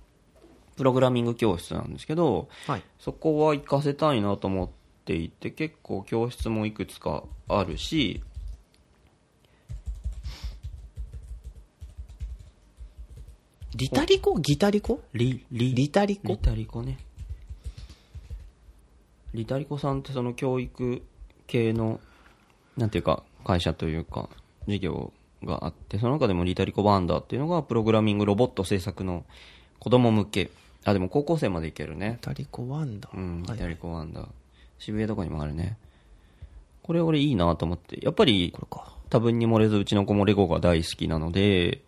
[0.76, 2.82] プログラミング教室なんですけど、はい。
[2.98, 4.68] そこは行かせたいなと思っ
[5.04, 8.22] ていて結構教室もいくつかあるし
[13.74, 14.38] リタリコ？
[14.38, 15.00] ギタリコ？
[15.12, 15.74] リリ。
[15.74, 16.28] リタリコ？
[16.28, 16.98] リタリコね。
[19.34, 21.02] リタリコさんってその教育
[21.46, 22.00] 系の
[22.76, 24.30] なんていうか会社というか
[24.66, 25.12] 事業
[25.44, 29.24] があってその中でもリタリコバンダーっていうのがプログラミングロボット制作の
[29.78, 30.50] 子供向け
[30.86, 33.16] あでも高校生までいけるねリタリコワンダー。
[33.16, 34.28] うん、はいリタリコワンダー
[34.78, 35.76] 渋谷とかにもあるね。
[36.82, 38.04] これ俺いいなと思って。
[38.04, 38.54] やっぱり。
[39.08, 41.82] 多分に漏れずうちの子もレゴが大好きなので、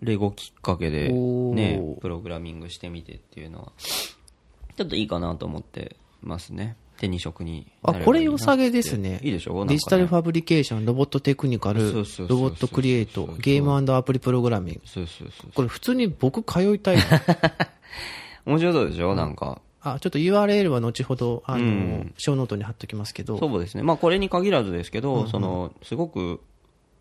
[0.00, 6.76] レゴきっかけでね、プログラミングしてみてっていうのは、ちょっといいかなと思ってますね。
[6.96, 9.20] 手に職にあ、これ良さげですね。
[9.22, 9.64] いいでしょ？
[9.64, 12.00] ねデジタルファブリケーション、ロボットテクニカル、ロボ
[12.48, 14.80] ットクリエイト、ゲームアプリプログラミング。
[14.84, 15.52] そうそうそう。
[15.54, 16.96] これ普通に僕通いたい。
[18.46, 19.14] 面白そうでしょ？
[19.14, 19.60] なんか。
[19.82, 23.38] あ、ちょっと URL は後ほど、あの、うん小ノートに貼っときますけど。
[23.38, 23.82] そうですね。
[23.82, 26.40] まあこれに限らずですけど、その、すごく、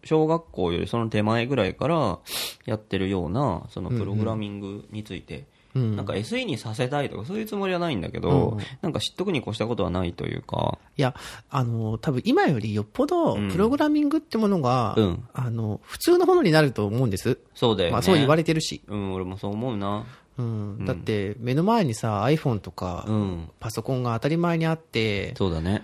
[0.04, 2.20] 小学校よりその手前ぐらいから
[2.68, 5.46] やってるような、そのプログラミングについて、
[5.76, 11.14] うんなんか SE にさせたいとかそういうつもりはないんだけど、なんか知っとくに越したことはないというか、いや、
[11.50, 17.38] あの、多分今よりよっぽど、プログラミングってものが、うんあの、普通のものになると思うんです。
[17.54, 17.92] そうだよね。
[17.94, 18.82] まあそう言われれてるし。
[18.88, 20.06] うん、俺もそう思うな。
[20.38, 20.86] うん。
[20.86, 23.50] だって、目の前にさ、iPhone とか、うん。
[23.60, 25.84] パソコンが当たり前にあって、そうだね。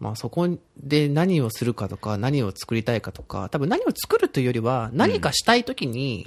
[0.00, 6.26] まあそこで何をするかとか、何を作りたいかとか、多分何を作るというよりは、何かしたいときに。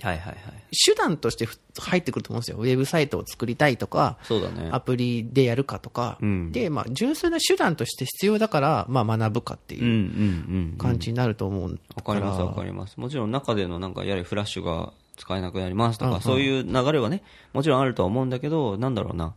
[0.85, 2.57] 手段としてふ入ってくると思うんですよ。
[2.57, 4.69] ウェブサイトを作りたいとか、そうだね。
[4.71, 10.75] アプリでやるかとか、うんで、まあ、純粋な手段として必要だから、まあ、学ぶかっていううん。
[10.77, 12.97] 感じになると思うわかりますわかります。
[12.97, 19.33] もちろん中でのなんかやれフラッシュが使えなくなりますとか、そういう流れはね、もちろんあるとは思うんだけど、なんだろうな。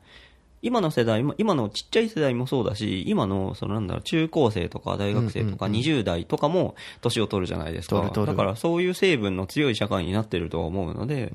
[0.63, 7.97] 今の世代も、今のちっちゃい世代もそうだし、今の、そのなんだろう、中高生とか大学生とか20代とかも年を取るじゃないですか。
[7.97, 11.33] 取る取るだからそういう成分の強い社会になってるとは思うので、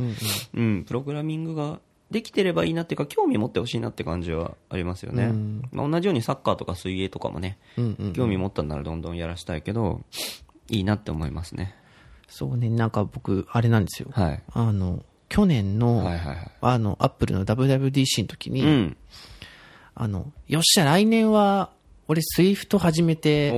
[0.54, 1.80] うん、プログラミングが
[2.12, 5.34] できてればいいなっていうか、興味持ってほしいなって感じはありますよね。
[5.72, 8.14] まあ、同じようにサッカーとか水泳とかもね、うんうん。
[8.14, 10.02] 興味持ったんならどんどんやらしたいけど、
[10.70, 11.76] いいなって思いますね。
[12.28, 14.10] そうね、なんか僕、あれなんですよ。
[14.12, 14.44] はい。
[14.54, 15.04] あの、
[15.36, 16.52] 去年の、はいはいはい。
[16.62, 18.98] あの、アップルの WWDC の時に、うん。
[19.94, 21.72] あの、よっしゃ、来年は、
[22.08, 23.52] 俺、 Swift 始めて、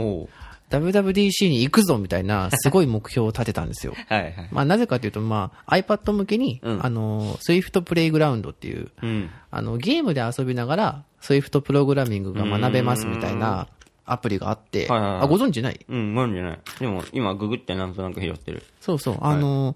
[0.71, 3.93] WWDC に行くぞみたいな、すごい目標を立てたんですよ。
[4.09, 4.49] はいはい。
[4.51, 9.29] まあ、なぜかというと、まあ、iPad 向けに、うんあの、 Swift Playground っていう、うん。
[9.51, 13.67] あの、ゲームで遊びながら、 Swift プログラミングが学べますみたいな
[14.07, 15.85] アプリがあって、はいはいはいあ、ご存知ない？
[15.87, 16.59] うん、なんじゃない。
[16.79, 18.63] でも、今、ググってなんとなく拾ってる。
[18.81, 19.75] そうそう、あの、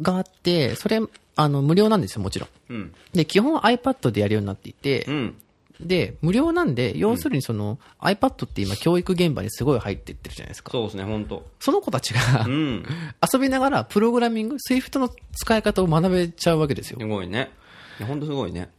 [0.00, 1.00] があって、それ、
[1.36, 2.48] あの、無料なんですよ、もちろん。
[2.70, 2.94] うん。
[3.12, 5.34] で、基本 iPad でやるようになっていてう、ん。
[5.80, 10.70] で、無料なんで、要するにその、iPad って今教育現場にすごい入っていってるじゃないですか。
[10.72, 11.46] そうですね、ほんと。
[11.60, 12.84] その子たちがう、ん。
[13.32, 17.06] 遊びながらプログラミング、Swift の使い方を学べちゃうわけですよす。
[17.06, 17.50] ごいね。
[17.98, 18.70] いや、ほんとすごいね。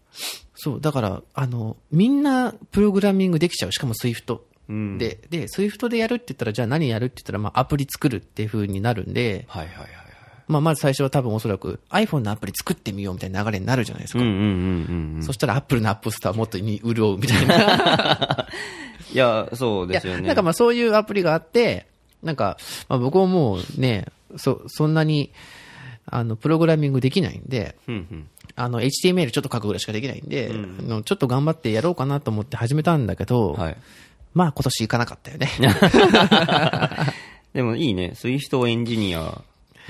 [0.55, 3.71] そう、だから、あの、みんなプログラミングできちゃう。
[3.71, 4.39] しかも Swift。
[4.69, 4.97] うん。
[4.97, 10.06] で、で、Swift でやるって言ったら、じゃあ何やるって言ったら、まあ、アプリ作るっていう風になるんで、はいはいはいはい。
[10.47, 14.19] まあ、まず最初は多分おそらく iPhone のアプリ作ってみようみたいな流れになるじゃないですか。
[14.19, 15.23] うんうんうんうんうん。
[15.23, 18.47] そしたら Apple の App Store もっとに潤うみたいな。
[19.13, 20.27] いや、そうですよね。
[20.27, 21.87] なんかまあそういうアプリがあって、
[22.23, 25.31] なんか、まあ僕はもうね、そ、そんなに、
[26.05, 28.27] あの、プログラミングできないんで、うんうん。
[28.55, 33.77] あの、HTML ちょっと書くぐらいしかできないんで、あのちょっと頑張ってやろうかなと思って始めたんだけど、はい。
[34.33, 35.49] まあ今年行かなかったよね。
[37.53, 38.13] でもいいね。
[38.15, 39.41] Swift エンジニア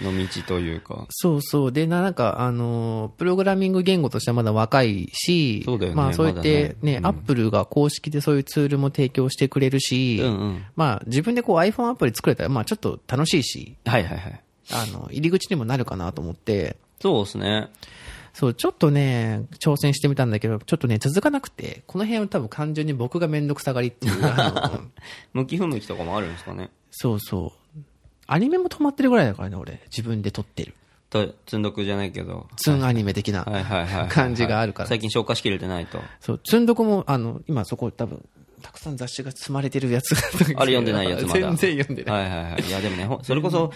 [0.02, 1.06] の道というか。
[1.10, 1.72] そうそう。
[1.72, 10.66] で、ななんか、あの、プログラミング言語としてはまだ若いし、そうだよねまあそうやってね、アップルが公式でそういうツールも提供してくれるし、うんうん。
[10.76, 14.42] まあ自分でこう iPhone アプリ作れたら、まあちょっと楽しいし、はいはいはい。
[14.72, 17.70] あの、入り口にもなるかなと思って、そうですね。
[18.34, 24.14] そう、ちょっとね、挑戦してみたんだけど、ちょっとね、続かなくて、この辺は多分単純に僕がめんどくさがりっていう、
[25.34, 26.70] 向き不向きとかもあるんですかね。
[26.92, 27.67] そうそう。
[28.28, 29.82] アニメも止まってるぐらいだからね、俺。
[29.86, 30.74] 自分で撮ってる。
[31.10, 32.48] と、積んどくじゃないけど。
[32.58, 33.46] ツンアニメ的な。
[34.10, 34.90] 感じがあるから。
[34.90, 36.00] 最近消化しきれてないと。
[36.20, 38.24] そう、積んどこも、あの、今そこ多分、
[38.62, 40.22] たくさん雑誌が積まれてるやつが
[40.62, 41.40] あれ読んでないやつまだ。
[41.40, 42.22] 全然読んでない。
[42.24, 42.62] はいはいはい。
[42.64, 43.72] いやでもね、ほそれこそ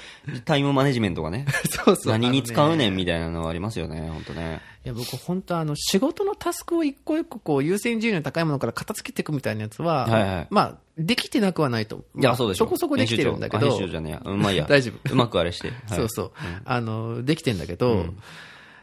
[0.45, 2.11] タイムマネジメントがね、そうそう。
[2.11, 4.61] 何に使うねんみみたいなのはありますよね、本当ね。
[4.85, 12.03] いや、僕本当あの、仕事のタスクを一個一個こう、優先順位の高いものから片付けていくみたいなやつは、はいはいまあ、できてなくはないと。
[12.17, 12.65] いや、まあそうでしょ。
[12.65, 13.69] そこそこできてるんだけど。
[13.69, 14.21] 編集じゃねえや。
[14.23, 14.65] うん、まあいいや。
[14.69, 15.69] 大丈夫うまくあれして。
[15.69, 16.31] はい そうそう。
[16.65, 18.05] あの、できてんだけど、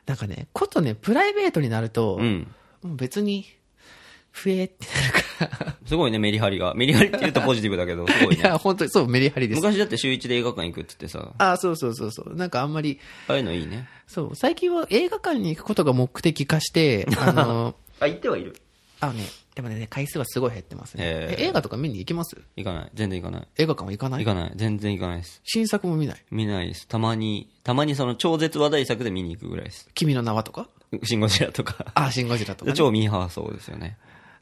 [0.07, 2.49] なんかね、ことね、プライベートになると、うん。
[2.83, 3.47] もう別に、
[4.45, 4.87] 増えって
[5.41, 5.77] なるから。
[5.87, 6.75] すごいね、メリハリが。
[6.75, 8.43] メリハリって言うとポジティブだけど、 すごいね。
[8.43, 9.61] いや、本当にそう、メリハリです。
[9.61, 12.35] 昔だって週一で映画館行くって言ってさ、あそうそうそうそう。
[12.35, 13.89] なんかあんまり、ああいうのいいね。
[14.07, 18.57] そう、最近は映画館に行くことが目的化して、 あの、あ、行ってはいる。
[19.01, 19.25] あのね、
[19.55, 21.05] でもね、回数はすごい減ってますね。
[21.05, 22.37] へーえ映画とか見に行きます？
[22.57, 22.91] 行かない。
[22.95, 23.49] 全然行かない。
[23.59, 24.25] 映画館は行かない？
[24.25, 24.53] 行かない。
[24.57, 25.41] 全然行かないです。
[25.45, 26.25] 新作も見ない？
[26.33, 26.89] 見ないです。
[26.89, 29.89] たまに、たまにその超絶話題作で見に行くぐらいです。
[29.95, 30.69] 君の名はとか？
[31.05, 31.87] シンゴジラとか。
[31.95, 32.77] あ、シン・ゴジラとか、ね。
[32.77, 33.99] 超ミーハーそうですよね。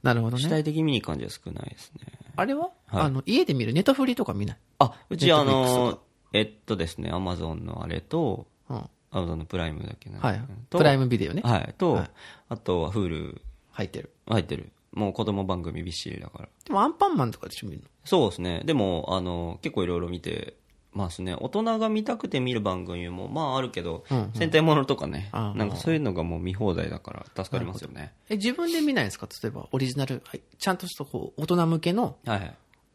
[0.07, 0.43] なるほどね。
[0.43, 2.07] 主体的に見に行く感じは少ないですね。
[2.37, 6.01] あれは、はいあの、家で見るネタフリとか見ないあ、うちあの、
[6.33, 8.77] えっとですね、アマゾンのあれと、うん。
[8.77, 10.19] アマゾンのプライムだっけな。
[10.21, 10.41] はい。
[10.69, 11.43] とプライムビデオね。
[11.45, 11.75] はい。
[11.79, 12.11] と、はい
[12.49, 13.41] あとは Hulu
[13.71, 14.13] 入ってる。
[14.27, 14.71] 入ってる。
[14.93, 16.49] もう子供番組びっしりだから。
[16.65, 17.89] でもアンパンマンとかでしょ見るの？
[18.05, 18.63] そうですね。
[18.65, 20.57] でも、あの、結構いろいろ見て
[20.97, 21.37] ますね。
[21.39, 28.13] 大人が見たくて見る番組も、まああるけど、うんうん戦隊ものとかね、なんかそういうのがもう見放題だから助かりますよね。
[28.29, 29.29] え、自分で見ないんですか？
[29.43, 32.17] 例えば、オリジナル、はいちゃんとしたこう、大人向けの。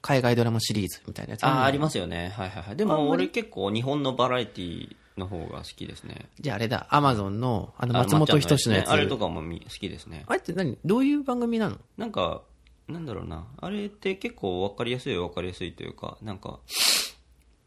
[0.01, 1.45] 海外ドラマシリーズみたいなやつ。
[1.45, 2.33] ああ、ありますすよね。
[2.35, 2.75] はいはいはい。
[2.75, 6.27] でも俺結構日本のバラエティの方が好きですね。
[6.39, 8.89] じゃああれだ、アマゾンの、あの、あ松本人志のやつ。
[8.89, 10.23] あれとかもみ好きですね。
[10.25, 10.79] あれって何？
[10.83, 11.77] どういう番組なの？
[11.97, 12.41] なんか、
[12.87, 13.45] なんだろうな。
[13.57, 16.59] あれって結構分かりやすい分かりやすいというか、なんか、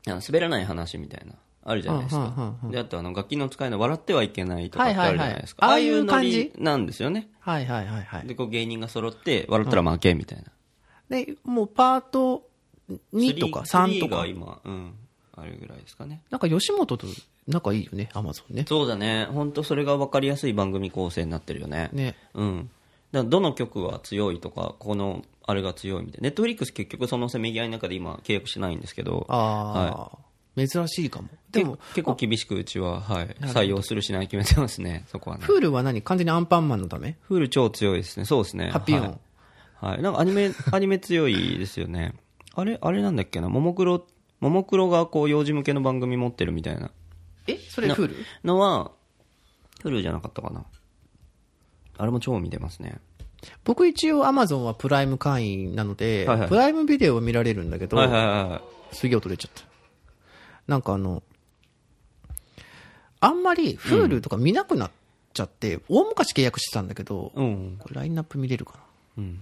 [0.06, 1.34] 滑らない話みたいな。
[1.66, 2.66] あるじゃないですかう。
[2.66, 5.66] んで、あとあの、楽器の使いの笑ってはいけないとかってあるじゃないですか。
[5.66, 7.30] ああいうノああいうリなんですよね。
[7.40, 8.26] はいはいはいはい。
[8.26, 10.44] で、こう芸人が揃って、笑ったら負けみたいな。
[11.08, 12.46] で、もうパート
[13.14, 14.26] 2とか3とがか。
[14.26, 14.94] 今、うん、
[15.36, 16.22] あるぐらいですかね。
[16.30, 17.06] なんか吉本と
[17.48, 18.64] 仲いいよね、アマゾンね。
[18.68, 19.26] そうだね。
[19.32, 21.88] 本当それが分かりやすい番組構成になってるよね。
[21.92, 22.14] ね。
[22.34, 22.70] うん。
[23.22, 26.22] どの曲は強いとか、このあれが強いみたいな。
[26.22, 30.18] ネットフリックス結局そのせめぎ合いの中で今契約してないんですけど、ああ、
[30.56, 31.28] 珍しいかも。
[31.50, 35.44] でも、結構厳しくうちは、はい、採用するしない決めてますね、 そこはね。
[35.44, 36.02] フールは何？
[36.02, 37.16] 完全にアンパンマンのため？
[37.22, 38.70] フール超強いですね、そうですね。
[38.70, 39.18] ハッピーオンはい。
[39.92, 40.02] はい。
[40.02, 42.14] なんかアニメ、 アニメ強いですよね。
[42.54, 44.06] あれ、あれなんだっけな、ももクロ、
[44.40, 46.90] ももクロがこう幼児向けの番組持ってるみたいな
[47.46, 47.58] え？
[47.58, 48.16] それフール？
[48.44, 48.92] のは、
[49.82, 50.64] フルじゃなかったかな。
[51.96, 52.98] あれも超見てますね。
[53.64, 58.96] 僕一応アマゾンはプライム会員なので、はいはいプライムビデオを見られるんだけど、はいはいはいはい。
[58.96, 59.64] すげえ音出ちゃった。
[60.66, 61.22] なんかあの、
[63.20, 64.90] あんまり Hulu とか見なくなっ
[65.32, 67.76] ちゃって、大昔契約してたんだけど、うん。
[67.78, 68.78] これラインナップ見れるかな
[69.18, 69.40] うん。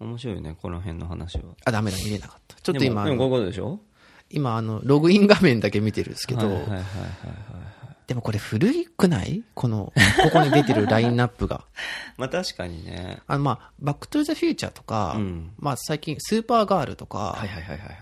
[0.00, 1.42] 面白いよね、この辺の話は。
[1.64, 2.56] あ、ダメだ、見れなかった。
[2.60, 3.78] ちょっと今、あでも、こうのいうことでしょ？
[4.30, 6.84] 今あの、ログイン画面だけ見てるんですけど、はいはいはいはいはい。
[8.10, 9.44] でもこれ古くない？
[9.54, 9.92] この、
[10.24, 11.64] ここに出てるラインナップが。
[12.18, 13.20] まあ確かにね。
[13.28, 17.98] あの、まあ、バックトゥーザフューチャーとか、うんまあ最近、スーパーガールとか、はいはいはいはいはい。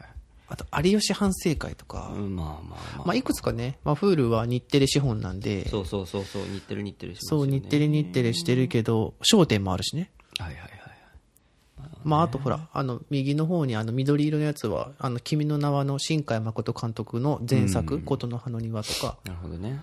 [0.49, 3.07] あと、有吉反省会とか、うん、まあまあまあ。
[3.09, 10.11] まあ、いくつかね、まあ、フールは日テレ資本なんで、そうそうそうそう、日テレ日テレしますそう、日テレ日テレしてるけど、焦点もあるしね。
[10.39, 10.79] はいはいはい。
[12.05, 19.83] まあ、あとほら、あの、右の方にあの、緑色のやつは、あの、君の名はの新海誠監督の前作、琴の葉の庭とか、なるほどね。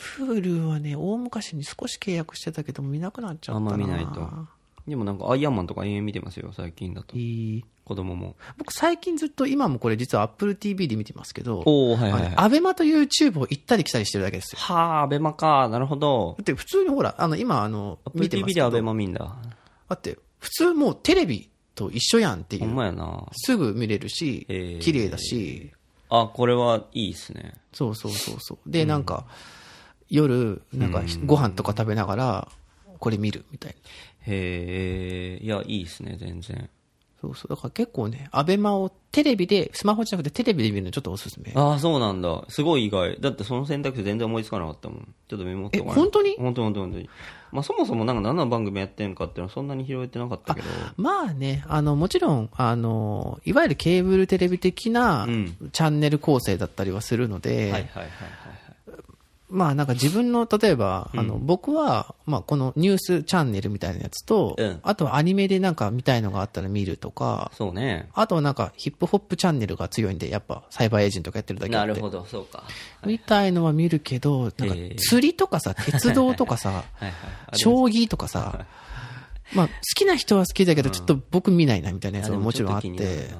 [0.00, 3.72] フールはね、大昔に少し契約してたけど、見なくなっちゃったな。
[3.72, 4.28] あんま見ないと。
[4.88, 7.16] でもなんかアイアンマンとか永遠見てますよ、最近だと。
[7.16, 8.34] いい子供も。
[8.56, 12.32] 僕最近ずっと、今もこれ実は Apple TV で見てますけど、おおはいはいはい。
[12.36, 14.58] アベマと YouTube を行ったり来たりしてるだけですよ。
[14.58, 15.68] はあ、アベマか。
[15.68, 16.34] なるほど。
[16.38, 19.36] だって普通にほら、あの、今あの、アップル見てます TV でアベマ見んだ。
[19.88, 22.74] だって、普通もうテレビと一緒やんっていほんう。
[22.74, 23.26] まやな。
[23.32, 24.46] すぐ見れるし
[24.80, 25.72] 綺麗だし、
[26.08, 27.54] あ、これはいいっすね。
[27.72, 28.70] そうそうそうそう。
[28.70, 29.26] で、なんか、
[30.10, 32.48] 夜、なんか、ご飯とか食べながら、
[32.98, 33.76] これ見るみたいな。
[34.26, 36.68] へえ、いや、いいっすね、全然。
[37.20, 37.48] そうそう。
[37.48, 41.52] だから結構ね、アベマをテレビで、スマホじゃなくてテレビで見るのちょっとおすすめ。
[41.54, 42.44] ああ、そうなんだ。
[42.48, 43.18] すごい意外。
[43.20, 45.14] だってその選択肢全然思いつかなかったもん。
[45.28, 46.36] ちょっとメモって本当に？
[46.36, 47.10] 本当に本当に本当に。
[47.52, 50.66] まあそもそもなんか何の番組やってんかっていうのはそんなに拾えてなかったけど。
[50.96, 58.10] まあね、あの、もちろん、あの、いわゆるケーブルテレビ的なうんチャンネル構成だったりはするので、はいはいはいはいはい。
[59.50, 64.80] まあなんか自分の、例えば、あの、僕は、まあこのニュースチャンネルみたいなやつと、うん。
[64.82, 68.08] あとはアニメでなんか見たいのがあったら見るとか、そうね。
[68.14, 72.64] あとはなんかヒップホップチャンネルが強いんで、やっぱサイバーエージェントがやってるだけなるほど、そうか。
[73.04, 76.84] みたいのは見るけど、なんかえー釣りとかさ、鉄道とかさ、
[77.54, 78.66] 将棋とかさ、
[79.54, 83.30] まあ好きな人は好きだけど、ちょっと僕見ないなみたいなやつももちろんあって。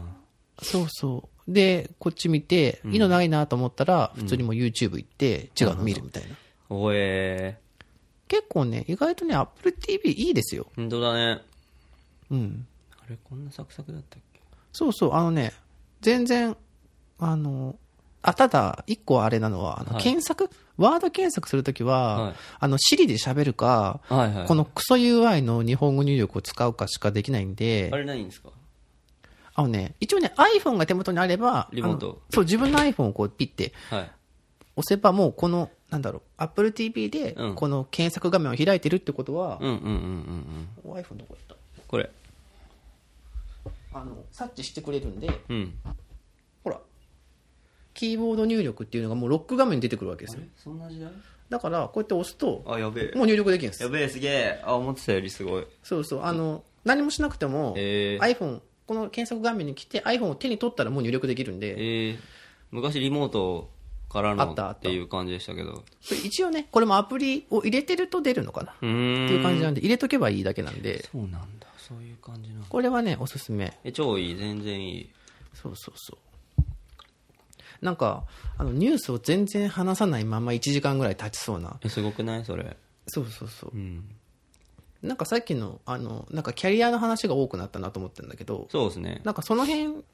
[0.62, 1.29] そうそう。
[1.50, 6.36] で、こっち見て、いいのないなと思ったら、普通にもう YouTube 行って、違うの見るみたいな。
[6.70, 7.58] おえ
[8.28, 10.68] 結構ね、意外とね、Apple TV いいですよ。
[10.72, 11.40] ー、本当だね。
[12.30, 12.66] うん。
[12.92, 14.40] あれ、こんなサクサクだったっけ？
[14.72, 15.52] そうそう、あのね、
[16.00, 16.56] 全然、
[17.18, 17.76] あの、
[18.22, 24.46] あ、ただ、一個あれなのは、あのはい検索、ワード検索するときは、はいあの、Siri で喋るか、はいはい。
[24.46, 28.50] このクソ UI の日本語入力を使うかしかできないんであ、れないんですか？
[29.60, 34.10] あのね、一応ね、iPhone が手元にあれば、リモートそう、自分の iPhone をこうピッてはい。
[34.76, 39.82] 押せば、もうこの、なんだろう、Apple TV でうん、この検索画面を開いてるってことは、うんうんうん
[40.84, 40.94] うんうん。
[40.94, 41.56] iPhone どこ行った
[41.86, 42.08] これ。
[43.92, 45.74] あの、察知してくれるんで、うん。
[46.64, 46.80] ほら、
[47.92, 50.42] キーボード入力っていうのがもうロック画面に出てくるわけですよ。
[50.56, 51.10] そんな時代？
[51.50, 53.14] だから、こうやって押すと、あ、やべえ。
[53.14, 53.88] もう入力できるんですや。
[53.90, 54.62] べえ、すげえ。
[54.64, 55.66] あ、思ってたよりすごい。
[55.82, 56.22] そうそう。
[56.22, 58.60] あの、何もしなくても、えー iPhone、
[58.90, 62.18] この検索画面に来て iPhone を手に取ったらもう入力できるんで、えー、
[62.72, 63.70] 昔リモート
[64.08, 65.84] からのあっていう感じでしたけど。
[66.24, 68.72] 一応ね、これもアプリを入れてると出るのかな。
[68.72, 71.30] っていう感じなんで、入れとけばいいだけなんで、そうなん
[71.60, 71.68] だ。
[71.78, 72.64] そういう感じなの。
[72.68, 73.78] これはね、おすすめ。
[73.84, 74.34] え、超いい。
[74.36, 75.10] 全然いい。
[75.54, 76.18] そうそうそ
[76.58, 76.64] う。
[77.84, 78.24] なんか、
[78.58, 81.78] あの、ニュースを全然話さないまま1時間ぐらい経ちそうな。
[81.84, 82.44] え、すごくない？
[82.44, 82.76] それ。
[83.06, 83.78] そうそうそうう。
[83.78, 84.16] ん。
[85.02, 89.20] なんかさっきの、あの、なんかキャリアの話が多くなったなと思ってるんだけど、そうですね。
[89.24, 90.04] なんかその辺、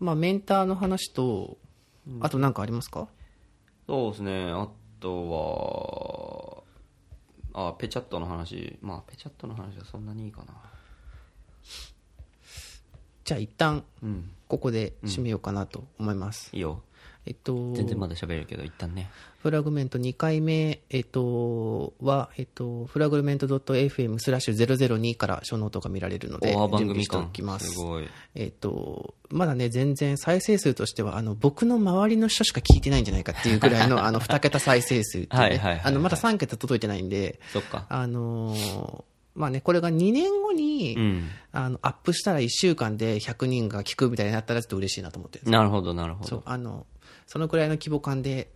[0.00, 1.58] まあメンターの話と、
[2.20, 3.08] あとなんかありますか？
[3.86, 4.50] そうですね。
[4.50, 4.68] あ
[5.00, 6.64] と
[7.54, 8.78] は、あ、ペチャットの話。
[8.82, 10.54] まあ、ペチャットの話はそんなにいいかな。
[13.24, 14.30] じゃあ一旦、うん。
[14.46, 16.50] ここで締めようかなと思います。
[16.52, 16.82] いいよ。
[17.26, 19.10] えっと、全然まだ喋れるけど、一旦ね。
[19.42, 27.72] フラグメント2回目、えっと、は、えっと、 fragment .fm スラッシュ002からショーノートが見られるので、準備しておきます。
[27.72, 28.08] すごい。
[28.36, 37.86] えっと、まだね、全然再生数としては、あの、僕の周りの人しか聞いてないんじゃないかっていうぐらいの、 あの、2桁再生数っていうね はいはいあの、まだ3桁届いてないんで、そっか。
[37.88, 39.04] あのー
[39.36, 41.28] まあね、これが2年後に、うん。
[41.52, 46.86] あの、アップしたら1週間で100人が聞くみたいになったらちょっと嬉しいなと思ってるなるほど、なるほそうど。、あの、
[47.26, 48.50] そのくらいの規模感で、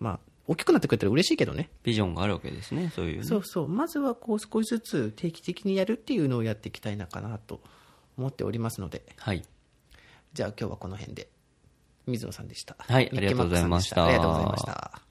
[0.00, 1.70] まあ、大きくなってくれたら嬉しいけどね。
[1.82, 3.24] ビジョンがあるわけですね、そういうね。
[3.24, 3.68] そうそう。
[3.68, 7.60] まずはこう少しずつ定期的にやるっていうのをやっていきたいなかなと
[8.16, 9.42] 思っておりますので、はい。
[10.32, 11.28] じゃあ今日はこの辺で。
[12.06, 12.76] 水野さんでした。
[12.78, 15.05] はいありがとうございましたありがとうございました。